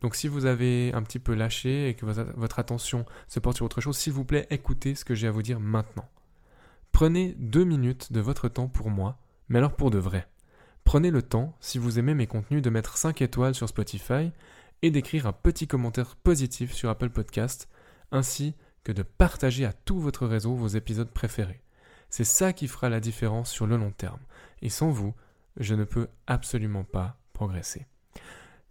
Donc 0.02 0.16
si 0.16 0.28
vous 0.28 0.46
avez 0.46 0.94
un 0.94 1.04
petit 1.04 1.20
peu 1.20 1.34
lâché 1.34 1.90
et 1.90 1.94
que 1.94 2.06
votre 2.06 2.60
attention 2.60 3.06
se 3.28 3.40
porte 3.40 3.58
sur 3.58 3.66
autre 3.66 3.82
chose, 3.82 3.98
s'il 3.98 4.14
vous 4.14 4.24
plaît, 4.24 4.48
écoutez 4.50 4.96
ce 4.96 5.04
que 5.04 5.16
j'ai 5.16 5.28
à 5.28 5.32
vous 5.32 5.42
dire 5.42 5.60
maintenant. 5.60 6.08
Prenez 6.92 7.36
deux 7.38 7.66
minutes 7.66 8.12
de 8.12 8.20
votre 8.20 8.48
temps 8.48 8.68
pour 8.68 8.90
moi, 8.90 9.20
mais 9.50 9.60
alors 9.60 9.76
pour 9.76 9.92
de 9.92 9.98
vrai. 9.98 10.28
Prenez 10.90 11.12
le 11.12 11.22
temps, 11.22 11.56
si 11.60 11.78
vous 11.78 12.00
aimez 12.00 12.16
mes 12.16 12.26
contenus, 12.26 12.64
de 12.64 12.72
mettre 12.72 12.98
5 12.98 13.22
étoiles 13.22 13.54
sur 13.54 13.70
Spotify 13.70 14.32
et 14.82 14.90
d'écrire 14.90 15.28
un 15.28 15.34
petit 15.34 15.68
commentaire 15.68 16.16
positif 16.16 16.74
sur 16.74 16.90
Apple 16.90 17.12
Podcast, 17.12 17.70
ainsi 18.12 18.56
que 18.84 18.92
de 18.92 19.04
partager 19.04 19.66
à 19.66 19.72
tout 19.72 20.00
votre 20.00 20.26
réseau 20.26 20.56
vos 20.56 20.70
épisodes 20.70 21.12
préférés. 21.12 21.62
C'est 22.10 22.24
ça 22.24 22.54
qui 22.54 22.68
fera 22.68 22.90
la 22.90 23.00
différence 23.02 23.52
sur 23.52 23.68
le 23.68 23.78
long 23.78 23.92
terme. 23.92 24.18
Et 24.64 24.70
sans 24.70 24.90
vous, 24.90 25.14
je 25.58 25.76
ne 25.76 25.84
peux 25.84 26.08
absolument 26.26 26.86
pas 26.86 27.20
progresser. 27.34 27.86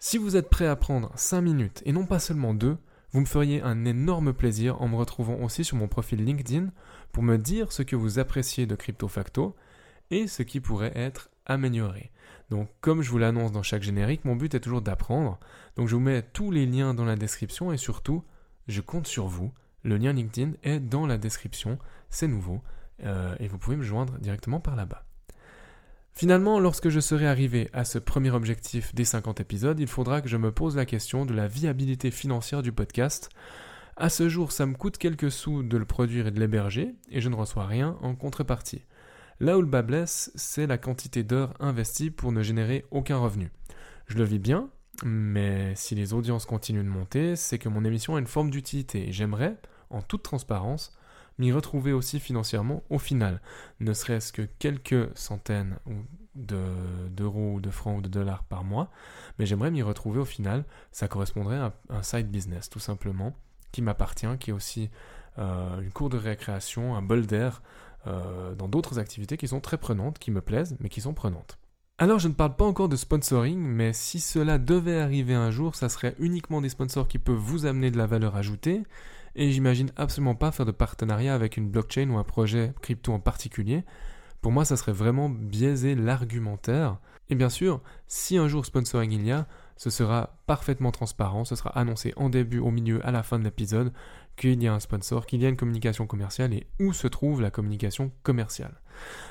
Si 0.01 0.19
vous 0.19 0.35
êtes 0.35 0.51
prêt 0.51 0.67
à 0.67 0.75
prendre 0.75 1.13
5 1.15 1.41
minutes 1.41 1.83
et 1.85 1.93
non 1.93 2.05
pas 2.05 2.19
seulement 2.19 2.53
2, 2.53 2.79
vous 3.13 3.21
me 3.21 3.27
feriez 3.27 3.63
un 3.63 3.85
énorme 3.85 4.33
plaisir 4.33 4.83
en 4.83 4.89
me 4.89 4.97
retrouvant 4.97 5.37
aussi 5.37 5.63
sur 5.63 5.77
mon 5.77 5.87
profil 5.87 6.25
LinkedIn 6.25 6.73
pour 7.13 7.23
me 7.23 7.39
dire 7.39 7.71
ce 7.71 7.85
que 7.85 7.95
vous 7.95 8.19
appréciez 8.19 8.67
de 8.67 8.75
CryptoFacto 8.75 9.55
et 10.11 10.27
ce 10.27 10.43
qui 10.43 10.59
pourrait 10.59 10.93
être 10.97 11.31
amélioré. 11.49 12.11
Donc 12.51 12.69
comme 12.81 13.03
je 13.03 13.11
vous 13.11 13.19
l'annonce 13.19 13.53
dans 13.53 13.63
chaque 13.63 13.83
générique, 13.83 14.25
mon 14.25 14.37
but 14.37 14.55
est 14.55 14.61
toujours 14.61 14.83
d'apprendre. 14.83 15.39
Donc 15.77 15.89
je 15.89 15.95
vous 15.95 16.01
mets 16.01 16.23
tous 16.23 16.51
les 16.51 16.67
liens 16.67 16.95
dans 16.95 17.05
la 17.05 17.17
description 17.17 17.73
et 17.73 17.77
surtout, 17.77 18.23
je 18.69 18.81
compte 18.81 19.07
sur 19.07 19.27
vous. 19.27 19.53
Le 19.83 19.97
lien 19.97 20.13
LinkedIn 20.13 20.53
est 20.63 20.81
dans 20.81 21.07
la 21.07 21.19
description, 21.19 21.79
c'est 22.11 22.29
nouveau, 22.29 22.61
euh, 23.05 23.35
et 23.39 23.49
vous 23.49 23.59
pouvez 23.59 23.77
me 23.77 23.83
joindre 23.83 24.19
directement 24.19 24.61
par 24.61 24.77
là-bas. 24.77 25.05
Finalement, 26.13 26.59
lorsque 26.59 26.89
je 26.89 26.99
serai 26.99 27.29
arrivé 27.29 27.71
à 27.73 27.85
ce 27.85 28.01
premier 28.01 28.33
objectif 28.33 28.93
des 28.93 29.05
50 29.05 29.39
épisodes, 29.39 29.79
il 29.79 29.87
faudra 29.87 30.21
que 30.21 30.29
je 30.29 30.37
me 30.37 30.51
pose 30.51 30.75
la 30.75 30.85
question 30.85 31.25
de 31.25 31.33
la 31.33 31.47
viabilité 31.47 32.11
financière 32.11 32.61
du 32.61 32.73
podcast. 32.73 33.31
À 33.97 34.09
ce 34.09 34.29
jour, 34.29 34.51
ça 34.51 34.67
me 34.67 34.75
coûte 34.75 34.99
quelques 34.99 35.31
sous 35.31 35.63
de 35.63 35.77
le 35.77 35.85
produire 35.85 36.27
et 36.27 36.33
de 36.33 36.41
l'héberger, 36.41 36.97
et 37.11 37.21
je 37.21 37.29
ne 37.29 37.37
reçois 37.37 37.67
rien 37.67 37.97
en 38.03 38.17
contrepartie. 38.17 38.83
Là 39.41 39.57
où 39.57 39.61
le 39.61 39.69
bas 39.69 39.83
blesse, 39.83 40.33
c'est 40.35 40.67
la 40.67 40.79
quantité 40.79 41.23
d'heures 41.23 41.55
investies 41.61 42.11
pour 42.11 42.33
ne 42.33 42.43
générer 42.43 42.85
aucun 42.91 43.19
revenu. 43.19 43.53
Je 44.07 44.19
le 44.19 44.25
vis 44.25 44.41
bien, 44.41 44.69
mais 45.05 45.75
si 45.77 45.95
les 45.95 46.13
audiences 46.13 46.45
continuent 46.45 46.85
de 46.85 46.89
monter, 46.89 47.37
c'est 47.37 47.59
que 47.59 47.69
mon 47.69 47.85
émission 47.85 48.17
a 48.17 48.19
une 48.19 48.27
forme 48.27 48.51
d'utilité. 48.51 49.13
J'aimerais, 49.13 49.57
en 49.91 50.03
toute 50.03 50.25
transparence, 50.25 50.99
m'y 51.39 51.53
retrouver 51.53 51.93
aussi 51.93 52.19
financièrement 52.19 52.83
au 52.91 52.99
final, 52.99 53.41
ne 53.79 53.93
serait-ce 53.93 54.33
que 54.33 54.43
quelques 54.59 55.17
centaines 55.17 55.79
d'euros 56.35 57.55
ou 57.55 57.61
de 57.61 57.71
francs 57.71 57.99
ou 57.99 58.01
de 58.01 58.09
dollars 58.09 58.43
par 58.45 58.65
mois, 58.65 58.91
mais 59.39 59.47
j'aimerais 59.47 59.71
m'y 59.71 59.83
retrouver 59.83 60.19
au 60.19 60.25
final, 60.25 60.65
ça 60.91 61.07
correspondrait 61.07 61.59
à 61.59 61.73
un 61.91 62.03
side 62.03 62.29
business 62.29 62.69
tout 62.69 62.81
simplement, 62.81 63.37
qui 63.71 63.83
m'appartient, 63.83 64.27
qui 64.41 64.51
est 64.51 64.53
aussi 64.53 64.91
euh, 65.39 65.81
une 65.81 65.93
cour 65.93 66.09
de 66.09 66.17
récréation, 66.17 66.97
un 66.97 67.03
bol 67.03 67.27
d'air, 67.27 67.63
euh, 68.07 68.55
dans 68.55 68.69
d'autres 68.69 68.99
activités 68.99 69.37
qui 69.37 69.49
sont 69.49 69.61
très 69.61 69.79
prenantes, 69.79 70.19
qui 70.19 70.31
me 70.31 70.41
plaisent, 70.41 70.77
mais 70.81 70.89
qui 70.89 71.01
sont 71.01 71.15
prenantes. 71.15 71.59
Alors 71.99 72.21
je 72.21 72.29
ne 72.29 72.35
parle 72.35 72.55
pas 72.55 72.65
encore 72.65 72.89
de 72.89 72.95
sponsoring, 72.95 73.59
mais 73.59 73.93
si 73.93 74.21
cela 74.21 74.59
devait 74.59 75.01
arriver 75.01 75.35
un 75.35 75.51
jour, 75.51 75.75
ça 75.75 75.89
serait 75.89 76.15
uniquement 76.21 76.61
des 76.61 76.69
sponsors 76.69 77.09
qui 77.09 77.19
peuvent 77.19 77.35
vous 77.35 77.67
amener 77.67 77.91
de 77.91 77.99
la 77.99 78.07
valeur 78.07 78.37
ajoutée, 78.37 78.83
et 79.35 79.51
j'imagine 79.51 79.91
absolument 79.97 80.37
pas 80.37 80.53
faire 80.53 80.67
de 80.67 80.71
partenariat 80.71 81.35
avec 81.35 81.57
une 81.57 81.69
blockchain 81.69 82.09
ou 82.11 82.19
un 82.19 82.25
projet 82.25 82.73
crypto 82.83 83.13
en 83.13 83.21
particulier. 83.21 83.85
Pour 84.41 84.53
moi, 84.53 84.65
ça 84.65 84.77
serait 84.77 84.93
vraiment 84.93 85.29
biaiser 85.29 85.97
l'argumentaire. 85.97 86.99
Et 87.31 87.35
bien 87.35 87.49
sûr, 87.49 87.81
si 88.07 88.39
un 88.39 88.49
jour 88.49 88.65
sponsoring 88.65 89.11
il 89.11 89.27
y 89.27 89.33
a, 89.33 89.47
ce 89.79 89.91
sera 89.91 90.37
parfaitement 90.47 90.91
transparent, 90.91 91.45
ce 91.45 91.57
sera 91.57 91.71
annoncé 91.71 92.13
en 92.17 92.29
début, 92.29 92.59
au 92.59 92.71
milieu, 92.71 93.05
à 93.07 93.13
la 93.13 93.23
fin 93.23 93.39
de 93.39 93.45
l'épisode 93.45 93.93
qu'il 94.37 94.63
y 94.63 94.69
a 94.69 94.75
un 94.75 94.81
sponsor, 94.81 95.25
qu'il 95.25 95.41
y 95.41 95.47
a 95.47 95.49
une 95.49 95.57
communication 95.57 96.07
commerciale 96.07 96.53
et 96.53 96.67
où 96.81 96.93
se 96.93 97.07
trouve 97.07 97.41
la 97.41 97.51
communication 97.51 98.13
commerciale. 98.23 98.81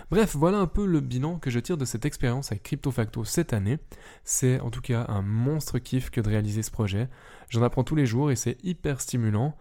Bref, 0.10 0.36
voilà 0.36 0.60
un 0.60 0.68
peu 0.68 0.86
le 0.86 1.02
bilan 1.02 1.38
que 1.38 1.50
je 1.50 1.60
tire 1.60 1.78
de 1.78 1.86
cette 1.86 2.06
expérience 2.06 2.52
avec 2.52 2.64
CryptoFacto 2.64 3.26
cette 3.26 3.54
année. 3.54 3.78
C'est 4.24 4.60
en 4.62 4.70
tout 4.70 4.82
cas 4.82 5.06
un 5.10 5.22
monstre 5.22 5.80
kiff 5.80 6.10
que 6.10 6.22
de 6.22 6.30
réaliser 6.30 6.64
ce 6.64 6.72
projet. 6.72 7.10
J'en 7.50 7.64
apprends 7.64 7.84
tous 7.84 7.96
les 7.96 8.06
jours 8.06 8.32
et 8.32 8.36
c'est 8.36 8.58
hyper 8.64 9.02
stimulant. 9.02 9.58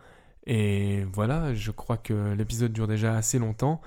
Et 0.46 1.04
voilà, 1.12 1.54
je 1.54 1.72
crois 1.72 1.96
que 1.96 2.32
l'épisode 2.34 2.72
dure 2.72 2.86
déjà 2.86 3.16
assez 3.16 3.38
longtemps. 3.40 3.80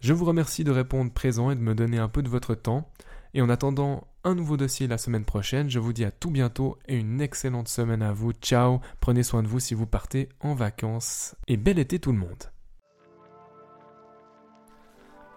Je 0.00 0.12
vous 0.12 0.26
remercie 0.26 0.64
de 0.64 0.70
répondre 0.70 1.10
présent 1.10 1.50
et 1.50 1.56
de 1.56 1.60
me 1.60 1.74
donner 1.74 1.98
un 1.98 2.08
peu 2.08 2.22
de 2.22 2.28
votre 2.28 2.54
temps. 2.54 2.90
Et 3.32 3.40
en 3.40 3.48
attendant 3.48 4.06
un 4.26 4.34
nouveau 4.34 4.56
dossier 4.56 4.88
la 4.88 4.98
semaine 4.98 5.24
prochaine, 5.24 5.70
je 5.70 5.78
vous 5.78 5.92
dis 5.92 6.04
à 6.04 6.10
tout 6.10 6.32
bientôt 6.32 6.78
et 6.88 6.96
une 6.96 7.20
excellente 7.20 7.68
semaine 7.68 8.02
à 8.02 8.12
vous. 8.12 8.32
Ciao, 8.32 8.80
prenez 9.00 9.22
soin 9.22 9.44
de 9.44 9.46
vous 9.46 9.60
si 9.60 9.72
vous 9.72 9.86
partez 9.86 10.28
en 10.40 10.52
vacances. 10.54 11.36
Et 11.46 11.56
bel 11.56 11.78
été 11.78 12.00
tout 12.00 12.10
le 12.10 12.18
monde. 12.18 12.50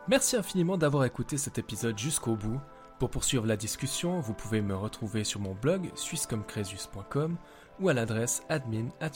Merci 0.08 0.38
infiniment 0.38 0.76
d'avoir 0.76 1.06
écouté 1.06 1.38
cet 1.38 1.60
épisode 1.60 2.00
jusqu'au 2.00 2.36
bout. 2.36 2.60
Pour 2.98 3.12
poursuivre 3.12 3.46
la 3.46 3.58
discussion, 3.58 4.22
vous 4.22 4.34
pouvez 4.34 4.60
me 4.60 4.76
retrouver 4.76 5.24
sur 5.24 5.40
mon 5.40 5.54
blog 5.54 5.92
suissecomcresus.com 5.94 7.38
ou 7.80 7.90
à 7.90 7.94
l'adresse 7.94 8.42
admin 8.50 8.88
at 9.02 9.12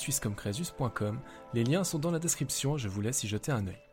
Les 1.56 1.64
liens 1.64 1.84
sont 1.84 1.98
dans 1.98 2.12
la 2.12 2.20
description, 2.20 2.78
je 2.78 2.88
vous 2.88 3.02
laisse 3.02 3.24
y 3.24 3.28
jeter 3.28 3.52
un 3.52 3.66
œil. 3.66 3.93